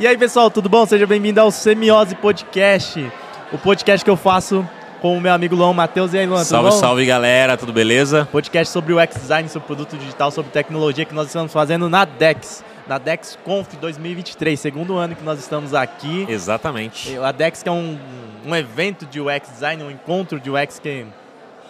[0.00, 0.86] E aí, pessoal, tudo bom?
[0.86, 3.06] Seja bem-vindo ao Semiose Podcast,
[3.52, 4.66] o podcast que eu faço
[4.98, 6.14] com o meu amigo Luan Matheus.
[6.14, 6.76] E aí, Luan, Salve, bom?
[6.76, 8.26] salve, galera, tudo beleza?
[8.32, 12.64] Podcast sobre o X-Design, sobre produto digital, sobre tecnologia que nós estamos fazendo na DEX,
[12.88, 16.24] na DEX Conf 2023, segundo ano que nós estamos aqui.
[16.30, 17.18] Exatamente.
[17.18, 17.98] A DEX que é um,
[18.46, 21.04] um evento de UX Design, um encontro de UX que,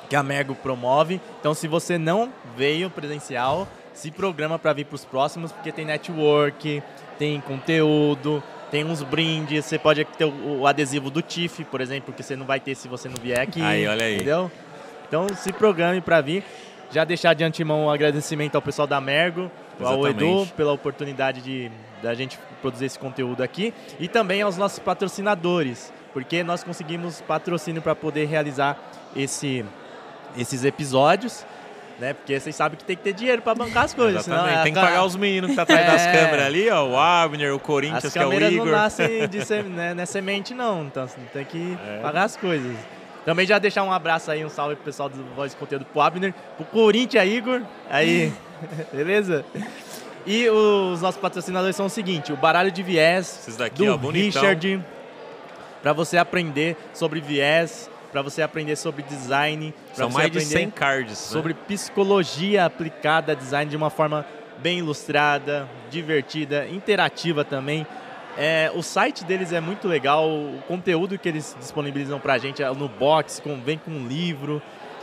[0.09, 1.20] que a Mergo promove.
[1.41, 5.84] Então, se você não veio presencial, se programa para vir para os próximos, porque tem
[5.84, 6.80] network,
[7.20, 12.15] tem conteúdo, tem uns brindes, você pode ter o, o adesivo do TIFF, por exemplo,
[12.15, 13.60] que você não vai ter se você não vier aqui.
[13.60, 14.15] Aí, olha aí.
[14.15, 14.51] Entendeu?
[15.06, 16.43] Então, se programe para vir.
[16.91, 20.24] Já deixar de antemão um agradecimento ao pessoal da Mergo, ao Exatamente.
[20.24, 21.70] Edu, pela oportunidade de
[22.02, 27.82] da gente produzir esse conteúdo aqui e também aos nossos patrocinadores, porque nós conseguimos patrocínio
[27.82, 28.77] para poder realizar
[29.15, 29.65] esse,
[30.37, 31.45] esses episódios,
[32.00, 32.14] né?
[32.14, 34.60] Porque vocês sabem que tem que ter dinheiro para bancar as coisas, senão Exatamente.
[34.60, 36.12] é Tem que pagar os meninos que tá atrás das É.
[36.12, 36.87] câmeras ali, ó.
[36.88, 38.65] O Abner, o Corinthians, as que é o câmeras Igor.
[38.66, 41.98] não nascem de sem, né, não é semente não, então você tem que É.
[42.01, 42.76] pagar as coisas.
[43.24, 46.01] Também já deixar um abraço aí, um salve pro pessoal do Voz de Conteúdo pro
[46.01, 48.32] Abner, pro Corinthians Igor, aí,
[48.92, 49.45] beleza?
[50.26, 54.10] E os nossos patrocinadores são o seguinte, o Baralho de Viés, daqui, do ó.
[54.10, 54.82] Richard,
[55.82, 60.71] para você aprender sobre viés, para você aprender sobre design, São mais de aprender 100
[60.71, 61.15] cards, né?
[61.15, 64.27] sobre psicologia aplicada a design de uma forma
[64.59, 67.87] bem ilustrada, divertida, interativa também.
[68.37, 72.71] É, o site deles é muito legal, o conteúdo que eles disponibilizam pra gente é
[72.72, 74.62] no box, com, vem com um livro.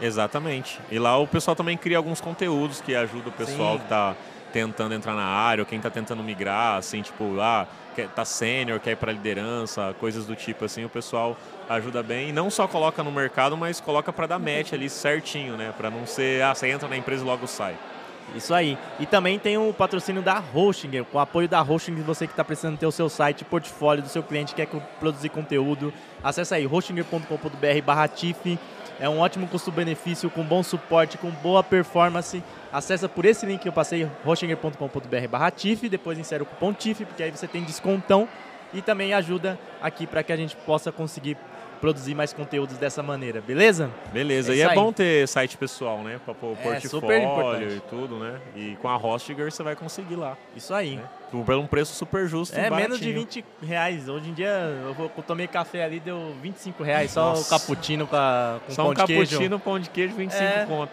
[0.02, 0.80] Exatamente.
[0.92, 3.80] E lá o pessoal também cria alguns conteúdos que ajudam o pessoal Sim.
[3.80, 4.16] que tá
[4.52, 7.68] tentando entrar na área, ou quem tá tentando migrar, assim, tipo, ah,
[8.16, 11.36] tá sênior, quer ir pra liderança, coisas do tipo assim, o pessoal
[11.68, 12.30] ajuda bem.
[12.30, 15.74] E não só coloca no mercado, mas coloca para dar match ali certinho, né?
[15.76, 17.76] Para não ser, ah, você entra na empresa e logo sai.
[18.34, 18.78] Isso aí.
[19.00, 22.44] E também tem o patrocínio da Hostinger, com o apoio da Hostinger, você que está
[22.44, 24.68] precisando ter o seu site, portfólio do seu cliente, quer
[25.00, 25.94] produzir conteúdo.
[26.24, 28.58] Acesse aí, hostinger.com.br barra TIFF.
[29.00, 32.42] É um ótimo custo-benefício, com bom suporte, com boa performance.
[32.72, 37.06] Acessa por esse link que eu passei, hostinger.com.br barra TIFF, depois insere o cupom TIFF,
[37.06, 38.28] porque aí você tem descontão
[38.74, 41.38] e também ajuda aqui para que a gente possa conseguir
[41.76, 43.90] produzir mais conteúdos dessa maneira, beleza?
[44.12, 44.76] Beleza, É e é aí.
[44.76, 46.20] bom ter site pessoal, né?
[46.24, 47.76] Pra pôr É, super portfólio importante.
[47.78, 48.40] e tudo, né?
[48.56, 50.38] E com a Hostinger você vai conseguir lá.
[50.56, 50.96] Isso aí.
[50.98, 51.04] né?
[51.32, 53.44] Por um preço super justo É, e menos de baratinho.
[53.44, 54.08] 20 reais.
[54.08, 57.12] Hoje em dia, eu, tomei café ali, deu 25 reais.
[57.12, 57.42] Só Nossa.
[57.56, 59.22] o cappuccino com, a, com Só pão um de queijo.
[59.32, 60.66] cappuccino, pão de queijo, 25 É.
[60.66, 60.92] conto.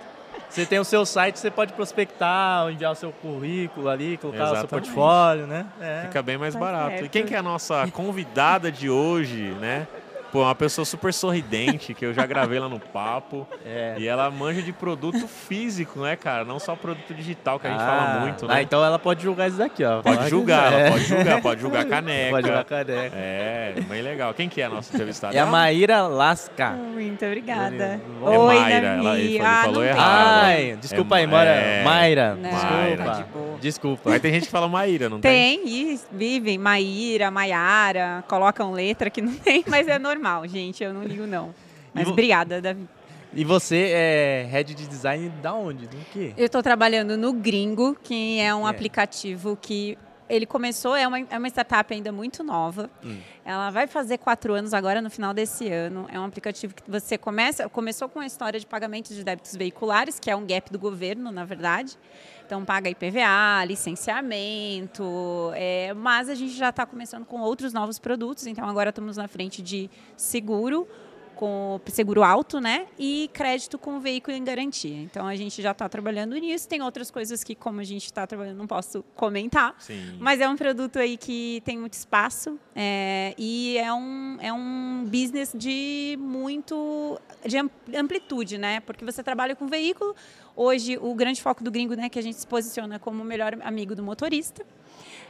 [0.49, 4.47] Você tem o seu site, você pode prospectar, enviar o seu currículo ali, colocar o
[4.49, 4.87] seu Exatamente.
[4.87, 5.65] portfólio, né?
[5.81, 6.03] É.
[6.03, 7.05] Fica bem mais Tá barato.
[7.05, 9.87] E quem que é a nossa convidada de hoje, né?
[10.33, 13.47] Pô, uma pessoa super sorridente, que eu já gravei lá no papo.
[13.65, 13.95] É.
[13.99, 16.45] E ela manja de produto físico, né, cara?
[16.45, 18.55] Não só produto digital, que a gente Ah, fala muito, né?
[18.57, 20.03] Ah, então ela pode julgar isso daqui, ó.
[20.03, 20.81] Pode julgar, é.
[20.81, 22.31] ela pode julgar, pode julgar caneca.
[22.31, 23.17] Pode julgar caneca.
[23.17, 24.35] É, bem legal.
[24.35, 25.35] Quem que é a nossa entrevistada?
[25.37, 26.71] É a Maíra Lasca.
[26.71, 28.01] Muito obrigada.
[28.25, 29.21] É Oi, Mayra, ela- Davi.
[29.23, 30.45] ele falou- ah, falou errado.
[30.45, 31.45] Ai, desculpa É aí, Mora.
[31.51, 31.85] é.
[31.85, 32.35] Mayra.
[32.35, 33.05] Não, desculpa.
[33.05, 33.59] tá de boa.
[33.61, 34.11] Desculpa.
[34.11, 35.61] Mas tem gente que fala Maíra, não tem?
[35.61, 40.93] Tem, e vivem, Maíra, Maiara, colocam letra que não tem, mas é normal, gente, eu
[40.95, 41.55] não ligo não.
[41.95, 42.89] Mas vo- obrigada, Davi.
[43.35, 45.87] E você é head de design da onde?
[45.87, 46.35] Do quê?
[46.37, 48.71] Eu estou trabalhando no Gringo, que é um É.
[48.71, 49.97] aplicativo que
[50.33, 52.91] ele começou, é uma, é uma startup ainda muito nova.
[53.05, 53.19] Hum.
[53.45, 56.07] Ela vai fazer quatro anos agora, no final desse ano.
[56.11, 60.19] É um aplicativo que você começa, começou com a história de pagamentos de débitos veiculares,
[60.19, 61.99] que é um gap do governo, na verdade.
[62.47, 68.47] Então, paga IPVA, licenciamento, é, mas a gente já está começando com outros novos produtos.
[68.47, 70.89] Então, agora estamos na frente de seguro,
[71.37, 72.87] com seguro alto, né?
[72.99, 74.97] E crédito com veículo em garantia.
[75.03, 76.69] Então a gente já está trabalhando nisso.
[76.69, 79.75] Tem outras coisas que, como a gente está trabalhando, não posso comentar.
[79.79, 80.17] Sim.
[80.19, 85.05] Mas é um produto aí que tem muito espaço é, e é um, é um
[85.07, 87.59] business de muito de
[87.97, 88.81] amplitude, né?
[88.81, 90.15] Porque você trabalha com veículo.
[90.55, 93.57] Hoje o grande foco do gringo, né, que a gente se posiciona como o melhor
[93.63, 94.65] amigo do motorista,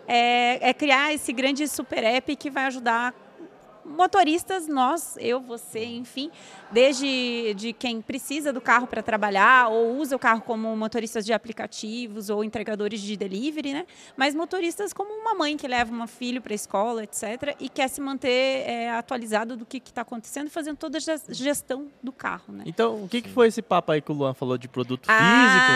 [0.06, 3.14] é, é criar esse grande super app que vai ajudar
[3.84, 6.30] motoristas, nós, eu, você, enfim,
[6.70, 11.32] desde de quem precisa do carro para trabalhar ou usa o carro como motoristas de
[11.32, 13.86] aplicativos ou entregadores de delivery, né?
[14.16, 17.88] Mas motoristas como uma mãe que leva um filho para a escola, etc., e quer
[17.88, 22.64] se manter é, atualizado do que está acontecendo, fazendo toda a gestão do carro, né?
[22.66, 25.18] Então, o que, que foi esse papo aí que o Luan falou de produto ah,
[25.18, 25.72] físico?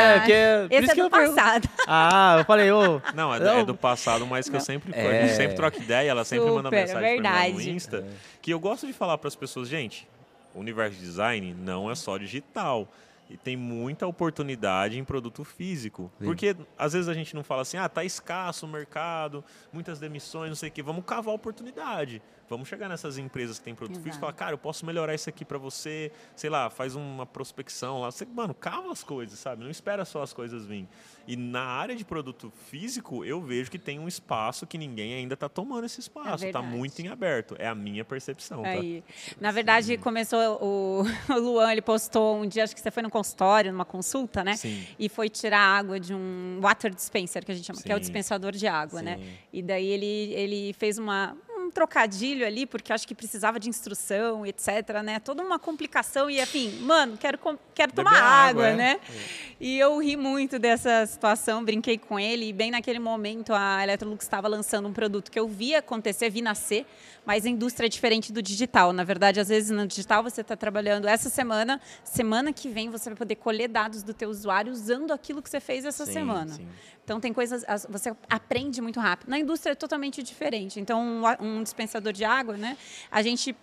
[0.00, 1.68] É, que é, esse é do passado.
[1.86, 2.96] Ah, eu falei, ô.
[2.96, 5.06] Oh, não, é, é, do passado, mas que eu sempre, é.
[5.06, 7.39] a gente sempre troca ideia, ela sempre Super, manda mensagem verdade.
[7.48, 8.16] No Insta, é.
[8.42, 10.06] que eu gosto de falar para as pessoas, gente,
[10.54, 12.88] o universo de design não é só digital.
[13.30, 16.10] E tem muita oportunidade em produto físico.
[16.18, 16.24] Sim.
[16.24, 20.48] Porque às vezes a gente não fala assim, ah, tá escasso o mercado, muitas demissões,
[20.48, 20.82] não sei o quê.
[20.82, 22.20] Vamos cavar a oportunidade.
[22.50, 24.04] Vamos chegar nessas empresas que têm produto Exato.
[24.04, 27.24] físico e falar, cara, eu posso melhorar isso aqui para você, sei lá, faz uma
[27.24, 28.10] prospecção lá.
[28.10, 29.62] Você, mano, cava as coisas, sabe?
[29.62, 30.88] Não espera só as coisas virem.
[31.28, 35.34] E na área de produto físico, eu vejo que tem um espaço que ninguém ainda
[35.34, 36.44] está tomando esse espaço.
[36.44, 37.54] Está é muito em aberto.
[37.56, 38.64] É a minha percepção.
[38.64, 38.70] Tá?
[38.70, 39.04] Aí.
[39.40, 39.98] Na verdade, Sim.
[39.98, 43.84] começou o, o Luan, ele postou um dia, acho que você foi no consultório, numa
[43.84, 44.56] consulta, né?
[44.56, 44.86] Sim.
[44.98, 47.84] E foi tirar água de um water dispenser, que a gente chama, Sim.
[47.84, 49.16] que é o dispensador de água, né?
[49.16, 49.24] Sim.
[49.24, 49.32] né?
[49.52, 51.36] E daí ele, ele fez uma,
[51.70, 55.18] trocadilho ali, porque acho que precisava de instrução, etc, né?
[55.20, 57.38] Toda uma complicação e, enfim, mano, quero,
[57.74, 59.00] quero tomar água, água, né?
[59.08, 59.50] É.
[59.60, 64.24] E eu ri muito dessa situação, brinquei com ele e bem naquele momento a Electrolux
[64.24, 66.86] estava lançando um produto que eu vi acontecer, vi nascer,
[67.24, 68.92] mas a indústria é diferente do digital.
[68.92, 73.10] Na verdade, às vezes no digital você está trabalhando essa semana, semana que vem você
[73.10, 76.54] vai poder colher dados do teu usuário usando aquilo que você fez essa sim, semana.
[76.54, 76.66] Sim.
[77.04, 79.28] Então tem coisas, você aprende muito rápido.
[79.28, 80.78] Na indústria é totalmente diferente.
[80.78, 81.00] Então
[81.40, 82.76] um, um dispensador de água, né?
[83.10, 83.54] A gente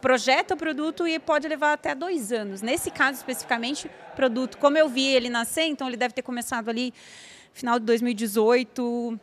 [0.00, 2.62] projeta o produto e pode levar até dois anos.
[2.62, 6.94] Nesse caso especificamente, produto, como eu vi ele nascer, então ele deve ter começado ali
[7.52, 9.20] final de 2018,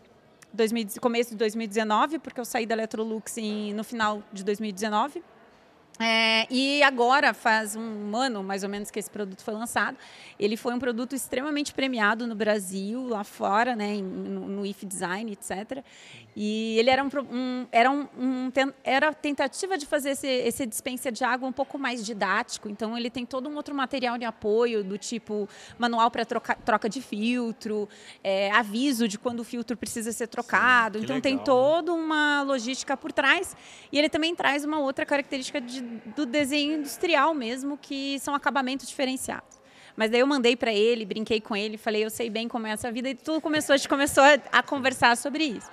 [0.53, 5.23] 2000, começo de 2019, porque eu saí da Electrolux em, no final de 2019.
[6.01, 9.97] É, e agora, faz um ano mais ou menos que esse produto foi lançado,
[10.39, 15.33] ele foi um produto extremamente premiado no Brasil, lá fora, né, no, no IF Design,
[15.33, 15.83] etc.
[16.41, 18.51] E ele era um, um era um, um,
[18.81, 22.69] era tentativa de fazer esse, esse dispenser de água um pouco mais didático.
[22.69, 26.87] Então ele tem todo um outro material de apoio do tipo manual para troca, troca
[26.87, 27.89] de filtro,
[28.23, 30.99] é, aviso de quando o filtro precisa ser trocado.
[30.99, 31.43] Sim, então legal, tem né?
[31.43, 33.53] toda uma logística por trás.
[33.91, 35.81] E ele também traz uma outra característica de,
[36.15, 39.59] do desenho industrial mesmo, que são acabamentos diferenciados.
[39.95, 42.71] Mas daí eu mandei para ele, brinquei com ele, falei, eu sei bem como é
[42.71, 45.69] essa vida, e tudo começou, a gente começou a, a conversar sobre isso.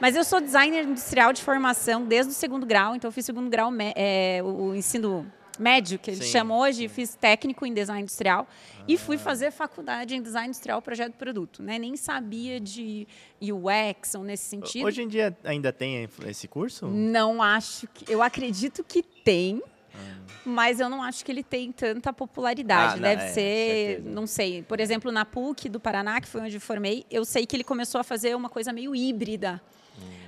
[0.00, 3.48] Mas eu sou designer industrial de formação desde o segundo grau, então eu fiz segundo
[3.48, 8.84] grau, é, o ensino médio, que eles chamam hoje, fiz técnico em design industrial ah.
[8.86, 11.78] e fui fazer faculdade em design industrial projeto de produto, né?
[11.78, 13.06] Nem sabia de
[13.40, 14.86] UX ou nesse sentido.
[14.86, 16.86] Hoje em dia ainda tem esse curso?
[16.86, 19.62] Não acho que, eu acredito que tem.
[19.94, 19.98] Ah.
[20.44, 22.98] Mas eu não acho que ele tem tanta popularidade.
[22.98, 24.10] Ah, Deve não, é, ser, certeza.
[24.10, 24.62] não sei.
[24.62, 27.64] Por exemplo, na PUC do Paraná, que foi onde eu formei, eu sei que ele
[27.64, 29.60] começou a fazer uma coisa meio híbrida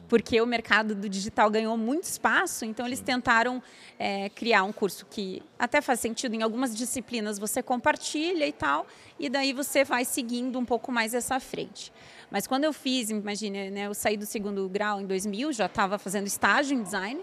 [0.09, 3.63] porque o mercado do digital ganhou muito espaço, então eles tentaram
[3.99, 8.87] é, criar um curso que até faz sentido em algumas disciplinas você compartilha e tal,
[9.19, 11.93] e daí você vai seguindo um pouco mais essa frente.
[12.31, 15.99] Mas quando eu fiz, imagine, né, eu saí do segundo grau em 2000, já estava
[15.99, 17.23] fazendo estágio em design,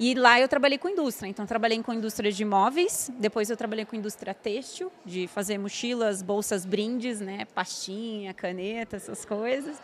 [0.00, 1.28] e lá eu trabalhei com indústria.
[1.28, 6.22] Então, trabalhei com indústria de imóveis, depois eu trabalhei com indústria têxtil, de fazer mochilas,
[6.22, 9.80] bolsas, brindes, né, pastinha, caneta, essas coisas.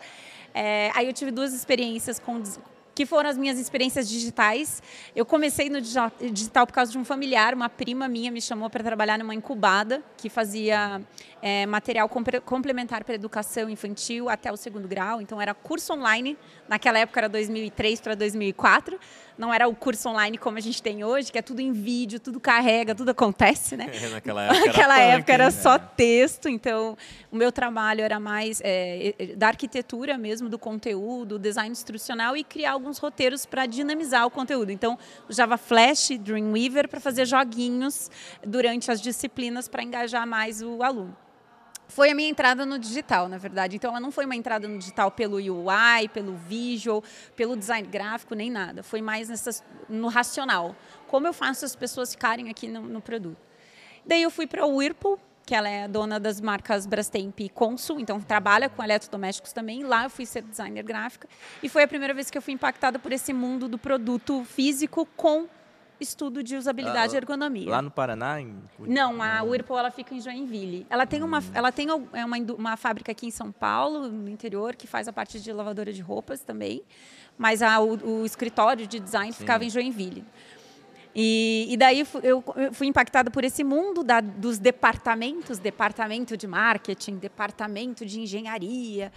[0.61, 2.43] É, aí eu tive duas experiências com
[2.93, 4.83] que foram as minhas experiências digitais.
[5.15, 8.83] Eu comecei no digital por causa de um familiar, uma prima minha me chamou para
[8.83, 11.01] trabalhar numa incubada que fazia
[11.41, 12.09] é, material
[12.43, 15.21] complementar para educação infantil até o segundo grau.
[15.21, 16.37] Então era curso online,
[16.67, 18.99] naquela época era 2003 para 2004
[19.39, 22.19] não era o curso online como a gente tem hoje, que é tudo em vídeo,
[22.19, 23.89] tudo carrega, tudo acontece, né?
[23.99, 26.97] É, naquela época Naquela era, época era só texto, então
[27.31, 32.73] o meu trabalho era mais é, da arquitetura mesmo, do conteúdo, design instrucional e criar
[32.73, 34.71] alguns roteiros para dinamizar o conteúdo.
[34.71, 34.97] Então,
[35.29, 38.11] usava Flash, Dreamweaver para fazer joguinhos
[38.45, 41.15] durante as disciplinas para engajar mais o aluno.
[41.89, 43.75] Foi a minha entrada no digital, na verdade.
[43.75, 47.03] Então, ela não foi uma entrada no digital pelo UI, pelo visual,
[47.35, 48.83] pelo design gráfico, nem nada.
[48.83, 50.75] Foi mais nessas, no racional.
[51.07, 53.37] Como eu faço as pessoas ficarem aqui no, no produto.
[54.05, 57.99] Daí eu fui para o Whirlpool, que ela é dona das marcas Brastemp e Consul,
[57.99, 59.83] então trabalha com eletrodomésticos também.
[59.83, 61.27] Lá eu fui ser designer gráfica
[61.63, 65.07] e foi a primeira vez que eu fui impactada por esse mundo do produto físico
[65.17, 65.47] com
[65.99, 67.69] estudo de usabilidade Ah, e ergonomia.
[67.69, 68.39] Lá no Paraná?
[68.39, 68.55] Em...
[68.79, 70.85] Não, a Whirlpool ela fica em Joinville.
[70.89, 74.75] Ela tem uma, ela tem é uma, uma fábrica aqui em São Paulo, no interior,
[74.75, 76.83] que faz a parte de lavadora de roupas também.
[77.37, 80.25] Mas a, o, o escritório de design ficava em Joinville.
[81.21, 87.15] E, e daí eu, fui impactada por esse mundo da- dos departamentos, departamento de marketing,
[87.17, 89.11] departamento de engenharia,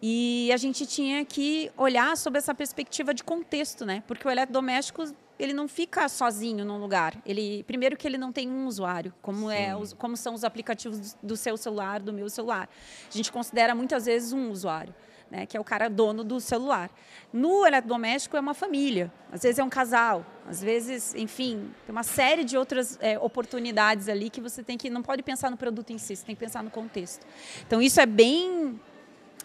[0.00, 4.04] e a gente tinha que olhar sob essa perspectiva de contexto, né?
[4.06, 5.02] Porque o eletrodoméstico
[5.36, 7.20] ele não fica sozinho num lugar.
[7.26, 11.16] Ele primeiro que ele não tem um usuário, como é os- como são os aplicativos
[11.20, 12.68] do seu celular, do meu celular.
[13.12, 14.94] A gente considera muitas vezes um usuário.
[15.30, 16.88] Né, que é o cara dono do celular.
[17.30, 22.02] No eletrodoméstico é uma família, às vezes é um casal, às vezes, enfim, tem uma
[22.02, 25.90] série de outras é, oportunidades ali que você tem que não pode pensar no produto
[25.92, 27.26] em si, você tem que pensar no contexto.
[27.66, 28.80] Então isso é bem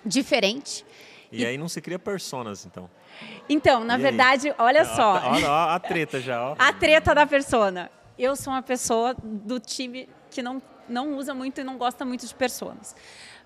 [0.06, 0.86] diferente.
[1.32, 2.90] E aí não se cria personas, então.
[3.50, 4.02] Então, na E aí?
[4.04, 6.56] verdade, olha só, Olha ó, a treta já, ó.
[6.58, 7.92] a treta da persona.
[8.18, 12.26] Eu sou uma pessoa do time que não, não usa muito e não gosta muito
[12.28, 12.96] de personas.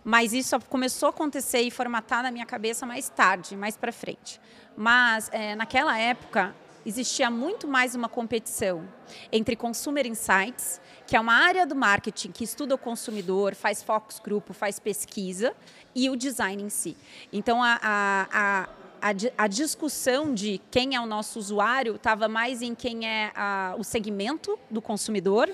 [0.10, 4.40] Mas isso começou a acontecer e formatar na minha cabeça mais tarde, mais para frente.
[4.78, 8.88] Mas é, naquela época existia muito mais uma competição
[9.34, 14.18] entre Consumer Insights, que é uma área do marketing que estuda o consumidor, faz focus
[14.20, 15.54] grupo, faz pesquisa,
[15.94, 16.96] e o design em si.
[17.34, 22.28] Então, a, a, a a, di- a discussão de quem é o nosso usuário estava
[22.28, 23.32] mais em quem é
[23.78, 25.48] o segmento do consumidor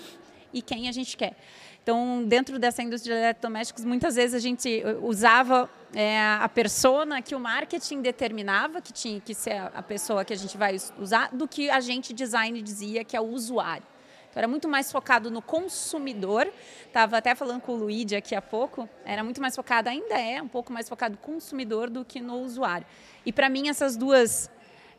[0.53, 1.35] e quem a gente quer.
[1.81, 7.35] Então, dentro dessa indústria de eletrodomésticos, muitas vezes a gente usava eh, a persona que
[7.35, 11.29] o marketing determinava, que tinha que ser a pessoa que a gente vai us- usar,
[11.35, 13.85] do que a gente design dizia que é o usuário.
[14.29, 16.49] Então, era muito mais focado no consumidor.
[16.87, 18.87] Estava até falando com o Luigi aqui há pouco.
[19.03, 22.37] Era muito mais focado, ainda é um pouco mais focado no consumidor do que no
[22.41, 22.87] usuário.
[23.25, 24.49] E para mim essas duas,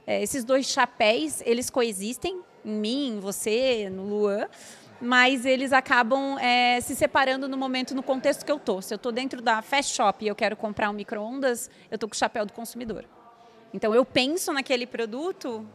[0.07, 4.47] eh, esses dois chapéus, eles coexistem em mim, em você, no Luan,
[5.01, 8.81] mas eles acabam eh, se separando no momento, no contexto que eu tô.
[8.81, 12.09] Se eu estou dentro da fast shop e eu quero comprar um micro-ondas, eu estou
[12.09, 13.05] com o chapéu do consumidor.
[13.73, 15.67] Então eu penso naquele produto,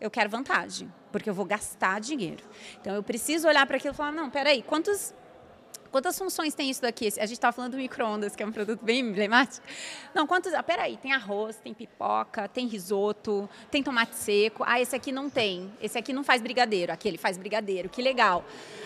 [0.00, 2.44] eu quero vantagem, porque eu vou gastar dinheiro.
[2.80, 5.14] Então eu preciso olhar para aquilo e falar, não, peraí, quantos
[5.96, 7.06] Quantas funções tem isso daqui?
[7.06, 9.66] A gente estava falando do micro-ondas, que é um produto bem emblemático.
[10.14, 10.52] Não, quantos.
[10.52, 14.62] Ah, peraí, tem arroz, tem pipoca, tem risoto, tem tomate seco.
[14.66, 15.72] Ah, esse aqui não tem.
[15.80, 16.92] Esse aqui não faz brigadeiro.
[16.92, 18.44] Aquele faz brigadeiro, que legal.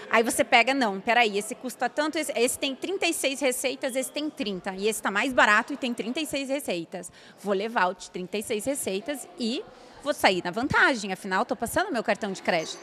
[0.09, 4.31] Aí você pega, não, peraí, esse custa tanto, esse, esse tem 36 receitas, esse tem
[4.31, 4.77] 30.
[4.77, 7.11] E esse está mais barato e tem 36 receitas.
[7.41, 9.65] Vou levar o de 36 receitas e
[10.01, 11.13] vou sair na vantagem.
[11.13, 12.79] Afinal, estou passando meu cartão de crédito.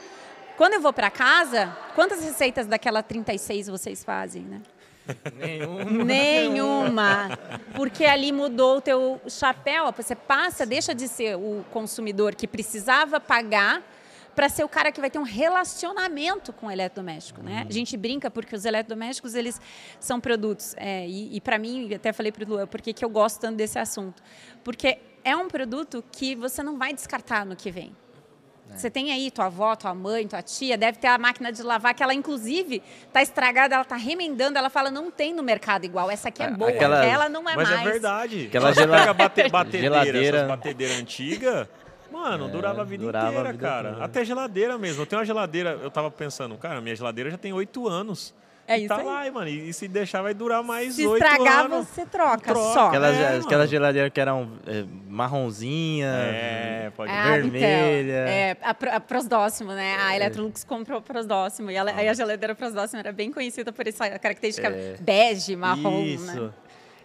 [0.57, 4.61] Quando eu vou para casa, quantas receitas daquela 36 vocês fazem, né?
[5.35, 6.03] Nenhum.
[6.03, 7.29] Nenhuma.
[7.75, 9.91] Porque ali mudou o teu chapéu.
[9.95, 13.83] Você passa, deixa de ser o consumidor que precisava pagar
[14.35, 17.65] para ser o cara que vai ter um relacionamento com o eletrodoméstico, né?
[17.67, 19.61] A gente brinca porque os eletrodomésticos eles
[19.99, 23.03] são produtos é, e, e para mim até falei para o Luan por que que
[23.03, 24.21] eu gosto tanto desse assunto,
[24.63, 27.95] porque é um produto que você não vai descartar no que vem.
[28.75, 31.93] Você tem aí tua avó, tua mãe, tua tia, deve ter a máquina de lavar
[31.95, 36.11] que ela, inclusive, está estragada, ela está remendando, ela fala, não tem no mercado igual,
[36.11, 37.81] essa aqui é A- boa, aquela- ela não é Mas mais.
[37.81, 38.45] é verdade.
[38.47, 40.37] Aquela gela- pega bate, batedeira, geladeira.
[40.37, 41.67] essas batedeiras antigas,
[42.11, 43.93] mano, É, durava a vida durava a inteira, vida cara.
[43.93, 44.05] toda.
[44.05, 45.01] Até geladeira mesmo.
[45.01, 48.33] Eu tenho uma geladeira, eu tava pensando, cara, minha geladeira já tem oito anos.
[48.67, 49.05] É E isso tá aí.
[49.05, 49.47] lá, mano.
[49.47, 51.87] E se deixar, vai durar mais Se oito estragar, anos.
[51.87, 52.73] você troca, Troca.
[52.73, 52.87] só.
[52.87, 53.67] Aquela, É, aquela mano.
[53.67, 56.07] geladeira que eram é, marronzinha.
[56.07, 57.41] É, pode Ah, ver.
[57.43, 58.01] vermelha.
[58.01, 58.57] Então, é,
[58.91, 59.95] a, a Prosdóximo, né?
[60.01, 61.71] A Electrolux comprou a Prosdóximo.
[61.71, 64.69] E ela- aí a geladeira Prosdóximo era bem conhecida por essa característica
[64.99, 66.05] bege, marrom, né?
[66.05, 66.53] Isso.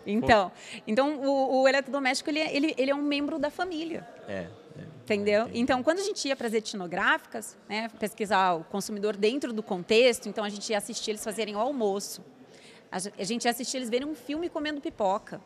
[0.04, 0.50] Então,
[0.84, 4.04] então o, o eletrodoméstico, ele, é- ele, ele é um membro da família.
[4.28, 4.46] É.
[5.04, 5.50] Entendeu?
[5.52, 10.28] Então, quando a gente ia para as etnográficas, né, pesquisar o consumidor dentro do contexto,
[10.28, 12.24] então a gente ia assistir eles fazerem o almoço.
[12.90, 15.40] A ge- a gente ia assistir eles verem um filme comendo pipoca.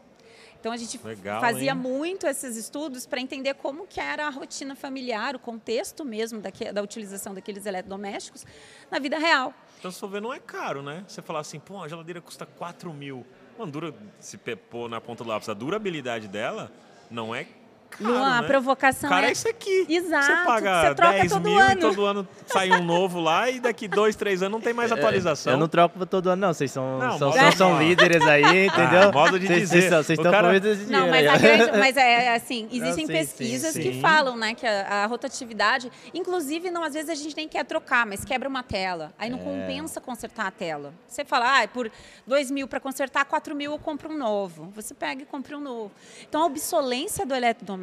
[0.60, 1.76] Então a gente Legal, fazia hein?
[1.78, 6.72] muito esses estudos para entender como que era a rotina familiar, o contexto mesmo daque-
[6.72, 8.44] da utilização daqueles eletrodomésticos
[8.90, 9.54] na vida real.
[9.78, 11.04] Então, se for ver, não é caro, né?
[11.06, 13.24] Você falar assim, pô, a geladeira custa 4 mil.
[13.58, 16.70] Mano, dura, se pôr na ponta do lápis, a durabilidade dela
[17.10, 17.46] não é
[17.90, 18.46] caro, Luan, a né?
[18.48, 19.28] provocação Cara, é...
[19.30, 19.86] é isso aqui.
[19.88, 21.72] Exato, Você paga você troca 10 todo mil ano.
[21.72, 24.90] e todo ano sai um novo lá e daqui dois, três anos não tem mais
[24.92, 25.52] atualização.
[25.52, 26.52] Eu não troco todo ano, não.
[26.54, 29.08] Vocês são, Não, são, são, são líderes aí, entendeu?
[29.08, 29.90] Ah, modo de Vocês- dizer.
[29.90, 31.04] Vocês estão cara- com medo de dinheiro.
[31.04, 31.38] Não, mas, a aí.
[31.38, 34.00] grande, mas é assim, existem sim, pesquisas sim, que sim.
[34.00, 38.06] falam, né, que a, a rotatividade, inclusive, não, às vezes a gente nem quer trocar,
[38.06, 39.12] mas quebra uma tela.
[39.18, 39.30] Aí É.
[39.30, 40.92] não compensa consertar a tela.
[41.08, 41.90] Você fala, ah, por
[42.26, 44.70] 2 mil para consertar, 4 mil eu compro um novo.
[44.74, 45.90] Você pega e compra um novo.
[46.28, 47.75] Então, a obsolência do eletrodoméstico,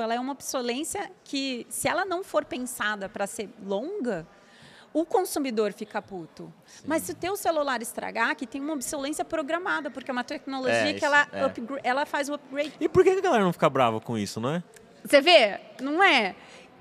[0.00, 4.26] ela é uma obsolência que, se ela não for pensada para ser longa,
[4.92, 6.52] o consumidor fica puto.
[6.86, 10.90] Mas se o teu celular estragar, que tem uma obsolência programada, porque é uma tecnologia
[10.90, 11.50] É, que ela, é.
[11.82, 14.40] ela faz o upgrade E por que que a galera não fica brava com isso,
[14.40, 14.62] não é?
[15.04, 15.58] você vê?
[15.80, 16.34] Não é?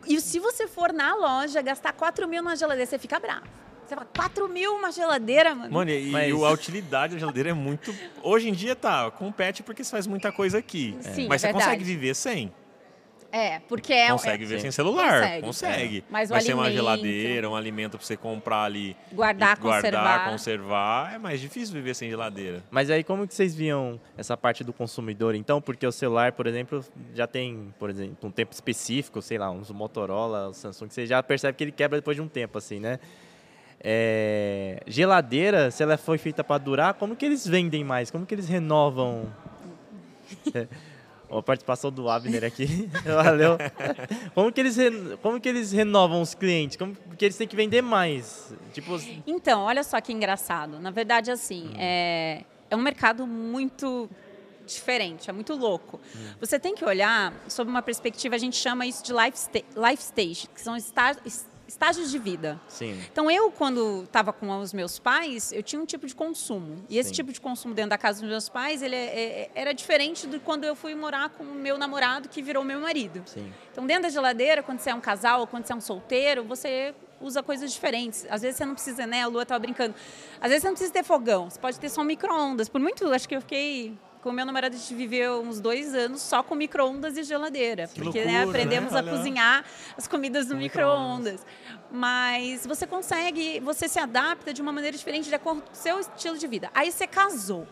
[0.07, 3.45] E se você for na loja gastar 4 mil na geladeira, você fica bravo.
[3.91, 5.73] Você fala, 4 mil uma geladeira, mano?
[5.73, 7.93] Mano, e, Mas- e a utilidade da geladeira é muito.
[8.23, 10.95] Hoje em dia tá, compete porque você faz muita coisa aqui.
[11.01, 11.65] Sim, Mas você verdade.
[11.65, 12.53] consegue viver sem.
[13.33, 14.09] É, porque é...
[14.09, 14.61] consegue é- viver Sim.
[14.63, 15.19] sem celular.
[15.21, 15.97] Consegue, Consegue.
[15.99, 16.03] é.
[16.09, 18.95] Mas o Vai ser uma geladeira, um alimento pra você comprar ali.
[19.11, 20.29] Guardar, guardar, conservar.
[20.31, 21.13] conservar.
[21.15, 22.63] É mais difícil viver sem geladeira.
[22.71, 25.61] Mas aí como que vocês viam essa parte do consumidor, então?
[25.61, 26.83] Porque o celular, por exemplo,
[27.13, 31.05] já tem, por exemplo, um tempo específico, sei lá, uns Motorola, o Samsung, que você
[31.05, 32.97] já percebe que ele quebra depois de um tempo, assim, né?
[33.83, 38.11] É, geladeira, se ela foi feita para durar, como que eles vendem mais?
[38.11, 39.25] Como que eles renovam?
[40.53, 40.65] É,
[41.29, 43.57] a participação do Abner aqui, valeu.
[44.33, 44.77] Como que eles
[45.21, 46.77] como que eles renovam os clientes?
[46.77, 48.53] Como que eles têm que vender mais?
[48.73, 48.97] Tipo,
[49.27, 50.79] Então, olha só que engraçado.
[50.79, 54.09] Na verdade, assim, é, é um mercado muito
[54.65, 55.99] diferente, é muito louco.
[56.39, 59.59] Você tem que olhar sob uma perspectiva, a gente chama isso de life, sta
[59.89, 62.59] life stage, que são está- es- estágios de vida.
[62.67, 62.99] sim.
[63.11, 66.83] Então, eu, quando estava com os meus pais, eu tinha um tipo de consumo.
[66.89, 67.15] E esse Sim.
[67.15, 68.99] tipo de consumo dentro da casa dos meus pais, ele é-
[69.43, 72.79] é- era diferente de quando eu fui morar com o meu namorado, que virou meu
[72.81, 73.23] marido.
[73.25, 73.51] Sim.
[73.71, 76.93] Então, dentro da geladeira, quando você é um casal, quando você é um solteiro, você
[77.19, 78.25] usa coisas diferentes.
[78.29, 79.21] Às vezes você não precisa, né?
[79.23, 79.93] A Lua estava brincando.
[80.39, 82.67] Às vezes você não precisa ter fogão, você pode ter só um micro-ondas.
[82.67, 83.97] Por muito, acho que eu fiquei.
[84.21, 87.87] Com meu namorado, a gente viveu uns dois anos só com micro-ondas e geladeira.
[87.87, 88.99] Que porque loucura, né, aprendemos né?
[88.99, 89.65] a cozinhar
[89.97, 91.43] as comidas no micro-ondas.
[91.91, 95.99] Mas você consegue, você se adapta de uma maneira diferente de acordo com o seu
[95.99, 96.69] estilo de vida.
[96.73, 97.67] Aí você casou.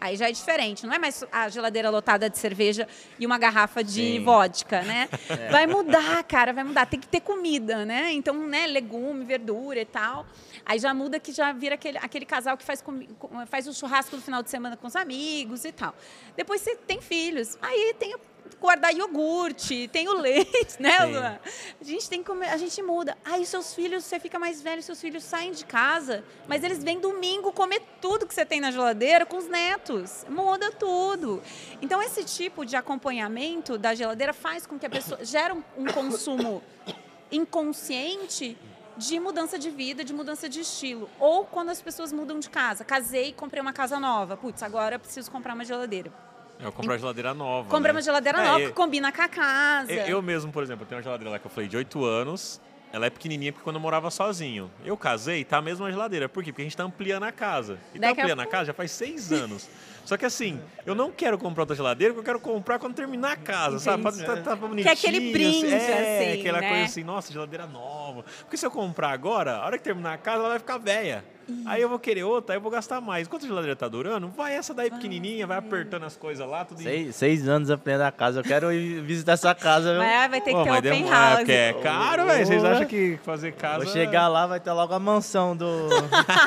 [0.00, 2.86] Aí já é diferente, não é mais a geladeira lotada de cerveja
[3.18, 4.24] e uma garrafa de Sim.
[4.24, 5.08] vodka, né?
[5.50, 6.86] Vai mudar, cara, vai mudar.
[6.86, 8.12] Tem que ter comida, né?
[8.12, 10.26] Então, né, legume, verdura e tal.
[10.66, 13.72] Aí já muda que já vira aquele, aquele casal que faz, comi- co- faz o
[13.72, 15.94] churrasco no final de semana com os amigos e tal.
[16.36, 17.56] Depois você tem filhos.
[17.62, 18.20] Aí tem o
[18.60, 20.98] guardar iogurte, tem o leite, né.
[21.04, 21.38] Luan?
[21.80, 23.16] A gente tem que comer, a gente muda.
[23.24, 26.98] Aí seus filhos, você fica mais velho, seus filhos saem de casa, mas eles vêm
[26.98, 30.24] domingo comer tudo que você tem na geladeira com os netos.
[30.28, 31.40] Muda tudo.
[31.80, 35.84] Então esse tipo de acompanhamento da geladeira faz com que a pessoa gera um, um
[35.86, 36.60] consumo
[37.30, 38.56] inconsciente
[38.96, 41.08] de mudança de vida, de mudança de estilo.
[41.18, 42.84] Ou quando as pessoas mudam de casa.
[42.84, 44.36] Casei e comprei uma casa nova.
[44.36, 46.10] Putz, agora eu preciso comprar uma geladeira.
[46.58, 47.68] Eu compro a geladeira nova.
[47.68, 47.96] Compra né?
[47.98, 49.92] uma geladeira É, nova eu- que combina com a casa.
[49.92, 52.02] Eu, eu mesmo, por exemplo, eu tenho uma geladeira lá que eu falei de 8
[52.04, 52.60] anos.
[52.92, 54.70] Ela é pequenininha porque quando eu morava sozinho.
[54.82, 56.28] Eu casei, tá a mesma geladeira.
[56.30, 56.50] Por quê?
[56.52, 57.78] Porque a gente tá ampliando a casa.
[57.94, 59.68] E tá Daqui a ampliando a pouco- casa já faz seis anos.
[60.06, 63.32] Só que assim, eu não quero comprar outra geladeira, porque eu quero comprar quando terminar
[63.32, 64.02] a casa, sabe?
[64.02, 64.24] Pra Entendi.
[64.24, 64.84] tá, tá bonitinho.
[64.84, 66.68] Que é aquele brinde, é, assim, aquela né?
[66.68, 68.24] coisa assim, nossa, geladeira nova.
[68.40, 71.24] Porque se eu comprar agora, a hora que terminar a casa, ela vai ficar velha.
[71.64, 73.26] Aí eu vou querer outra, aí eu vou gastar mais.
[73.26, 76.80] Enquanto a geladeira tá durando, vai essa daí pequenininha, vai apertando as coisas lá, tudo
[76.80, 78.40] em- Seis, seis anos ampliando a casa.
[78.40, 79.96] Eu quero ir visitar essa casa.
[79.96, 81.36] Vai, vai ter que Pô, ter mas open demora, house.
[81.38, 82.46] porque é caro, velho.
[82.46, 83.84] Vocês acham que fazer casa...
[83.84, 85.66] Vou chegar lá, vai ter logo a mansão do.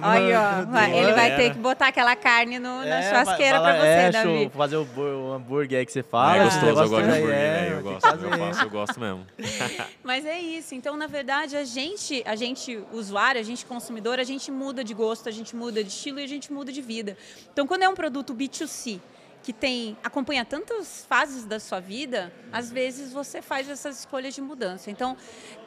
[0.00, 3.72] Aí, ó, vai- ele vai ter que botar aquela carne no- na É, churrasqueira vai-
[3.72, 4.28] pra você, é, Davi.
[4.42, 6.36] show, fazer o, o hambúrguer aí que você Ah, fala.
[6.44, 7.68] é esse gostoso, eu negócio gosto de aí, hambúrguer, é, velho.
[7.68, 8.38] Eu tem que gosto, eu fazer.
[8.38, 9.26] faço, eu gosto mesmo.
[10.04, 10.74] Mas é isso.
[10.74, 14.94] Então, na verdade, a gente, a gente usuário, a gente consumidor, a gente muda de
[14.94, 17.16] gosto, a gente muda de estilo e a gente muda de vida.
[17.52, 19.00] Então, quando é um produto B2C
[19.42, 24.40] que tem acompanha tantas fases da sua vida, às vezes você faz essas escolhas de
[24.40, 24.90] mudança.
[24.90, 25.16] Então,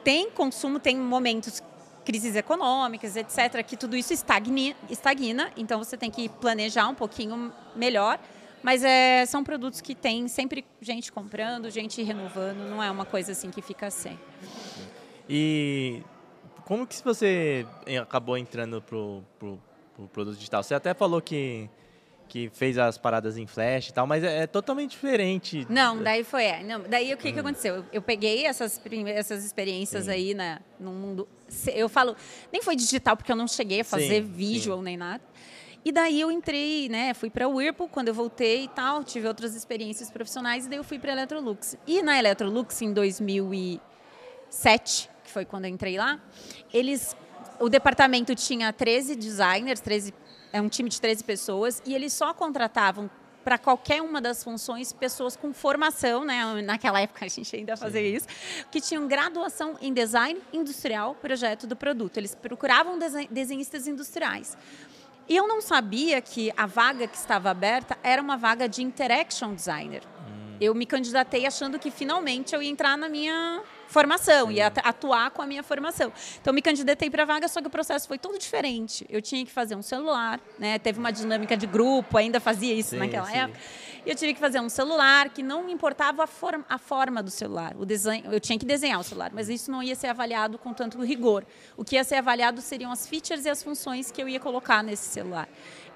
[0.03, 1.61] tem consumo, tem momentos
[2.05, 7.53] crises econômicas, etc, que tudo isso estagni, estagna, então você tem que planejar um pouquinho
[7.75, 8.19] melhor.
[8.63, 13.31] Mas é, são produtos que tem sempre gente comprando, gente renovando, não é uma coisa
[13.31, 14.19] assim que fica sem.
[15.27, 16.03] E
[16.71, 17.67] como que você
[18.01, 19.61] acabou entrando pro, pro,
[19.93, 20.63] pro produto digital?
[20.63, 21.69] Você até falou que,
[22.29, 25.67] que fez as paradas em flash e tal, mas é, é totalmente diferente.
[25.69, 26.45] Não, daí foi.
[26.45, 27.75] É, não, daí o que, que aconteceu?
[27.75, 30.11] Eu, eu peguei essas, essas experiências Sim.
[30.11, 31.27] aí na, no mundo.
[31.75, 32.15] Eu falo,
[32.53, 35.21] nem foi digital, porque eu não cheguei a fazer Sim, visual nem nada.
[35.83, 39.27] E daí eu entrei, né, fui para a Whirlpool, quando eu voltei e tal, tive
[39.27, 41.75] outras experiências profissionais, e daí eu fui para a Electrolux.
[41.85, 46.19] E na Electrolux, em 2007, que foi quando eu entrei lá,
[46.73, 47.15] eles,
[47.59, 50.13] o departamento tinha 13 designers, 13,
[50.51, 53.09] é um time de 13 pessoas, e eles só contratavam
[53.45, 56.61] para qualquer uma das funções pessoas com formação, né?
[56.61, 58.15] Naquela época a gente ainda fazia Sim.
[58.15, 58.27] isso,
[58.69, 62.17] que tinham graduação em design industrial, projeto do produto.
[62.17, 62.99] Eles procuravam
[63.31, 64.55] desenhistas industriais.
[65.27, 69.55] E eu não sabia que a vaga que estava aberta era uma vaga de interaction
[69.55, 70.03] designer.
[70.03, 70.57] Hum.
[70.59, 74.53] Eu me candidatei achando que finalmente eu ia entrar na minha formação, Sim.
[74.53, 76.11] ia atuar com a minha formação.
[76.39, 79.05] Então, me candidatei para a vaga, só que o processo foi todo diferente.
[79.09, 80.79] Eu tinha que fazer um celular, né?
[80.79, 83.37] teve uma dinâmica de grupo, ainda fazia isso sim, naquela sim.
[83.37, 83.59] época.
[84.05, 87.29] E eu tive que fazer um celular que não importava a, forma, a forma do
[87.29, 87.75] celular.
[87.77, 90.73] O desenho, eu tinha que desenhar o celular, mas isso não ia ser avaliado com
[90.73, 91.45] tanto rigor.
[91.77, 94.83] O que ia ser avaliado seriam as features e as funções que eu ia colocar
[94.83, 95.47] nesse celular.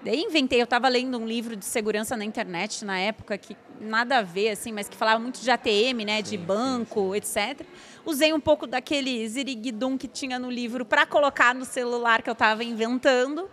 [0.03, 4.17] Daí inventei, eu estava lendo um livro de segurança na internet na época, que nada
[4.17, 7.39] a ver, assim, mas que falava muito de ATM, né, sim, de banco, sim, sim.
[7.39, 7.67] etc.
[8.05, 12.33] Usei um pouco daquele ziriguidum que tinha no livro para colocar no celular que eu
[12.33, 13.49] estava inventando.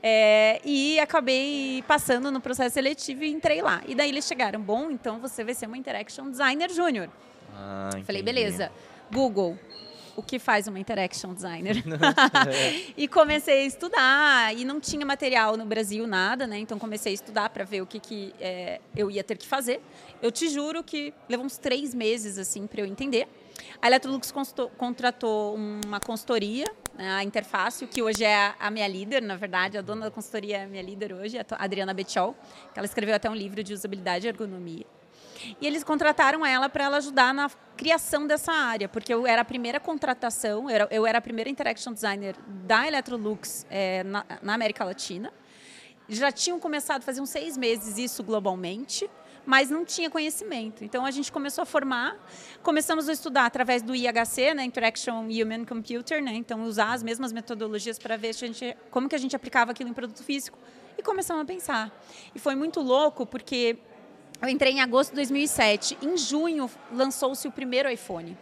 [0.00, 3.82] É, e acabei passando no processo seletivo e entrei lá.
[3.86, 7.08] E daí eles chegaram, bom, então você vai ser uma Interaction Designer Júnior.
[7.52, 8.70] Ah, Falei, beleza.
[9.10, 9.58] Google,
[10.18, 11.76] o que faz uma interaction designer.
[12.96, 16.58] e comecei a estudar e não tinha material no Brasil nada, né?
[16.58, 19.80] Então comecei a estudar para ver o que, que é, eu ia ter que fazer.
[20.20, 23.28] Eu te juro que levou uns três meses assim para eu entender.
[23.80, 24.34] A Electrolux
[24.76, 29.82] contratou uma consultoria, né, a Interface, que hoje é a minha líder, na verdade, a
[29.82, 32.34] dona da consultoria é a minha líder hoje, a Adriana Betchol,
[32.72, 34.97] que ela escreveu até um livro de usabilidade e ergonomia.
[35.60, 39.44] E eles contrataram ela para ela ajudar na criação dessa área, porque eu era a
[39.44, 42.34] primeira contratação, eu era, eu era a primeira interaction designer
[42.66, 45.32] da Electrolux é, na, na América Latina.
[46.08, 49.08] Já tinham começado, faziam seis meses isso globalmente,
[49.48, 50.84] mas não tinha conhecimento.
[50.84, 52.16] Então a gente começou a formar,
[52.62, 57.32] começamos a estudar através do IHC, né, Interaction Human Computer, né, então usar as mesmas
[57.32, 60.58] metodologias para ver gente, como que a gente aplicava aquilo em produto físico
[60.98, 62.02] e começamos a pensar.
[62.34, 63.78] E foi muito louco porque
[64.40, 65.98] eu entrei em agosto de 2007.
[66.02, 68.36] Em junho, lançou-se o primeiro iPhone.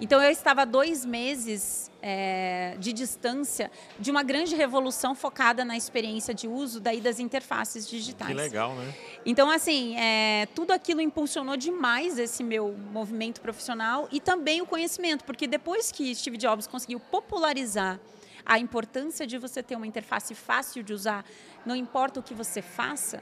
[0.00, 6.32] Então, eu estava dois meses é, de distância de uma grande revolução focada na experiência
[6.32, 8.28] de uso daí das interfaces digitais.
[8.28, 8.94] Que legal, né?
[9.26, 15.24] Então, assim, é, tudo aquilo impulsionou demais esse meu movimento profissional e também o conhecimento,
[15.24, 17.98] porque depois que Steve Jobs conseguiu popularizar
[18.46, 21.24] a importância de você ter uma interface fácil de usar,
[21.66, 23.20] não importa o que você faça,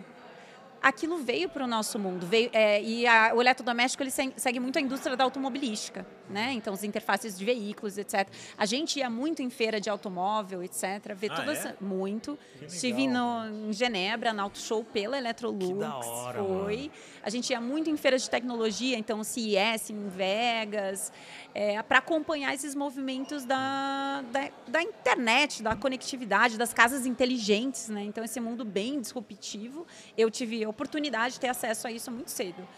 [0.88, 2.26] aquilo veio para o nosso mundo.
[2.26, 6.52] Veio, é, e a, o eletrodoméstico ele segue muito a indústria da automobilística, né?
[6.52, 8.28] Então, as interfaces de veículos, etc.
[8.56, 11.12] A gente ia muito em feira de automóvel, etc.
[11.16, 11.66] Ver ah, todas.
[11.66, 11.76] É?
[11.80, 12.38] Muito.
[12.62, 15.66] Estive no, em Genebra, na Auto Show pela Electrolux.
[15.66, 16.76] Que da hora, foi.
[16.76, 16.90] Mano.
[17.22, 21.12] A gente ia muito em feiras de tecnologia, então CES em Vegas,
[21.58, 28.02] é, para acompanhar esses movimentos da, da, da, internet, da conectividade, das casas inteligentes, né?
[28.02, 29.86] Então, esse mundo bem disruptivo.
[30.18, 32.68] Eu tive a oportunidade de ter acesso a isso muito cedo.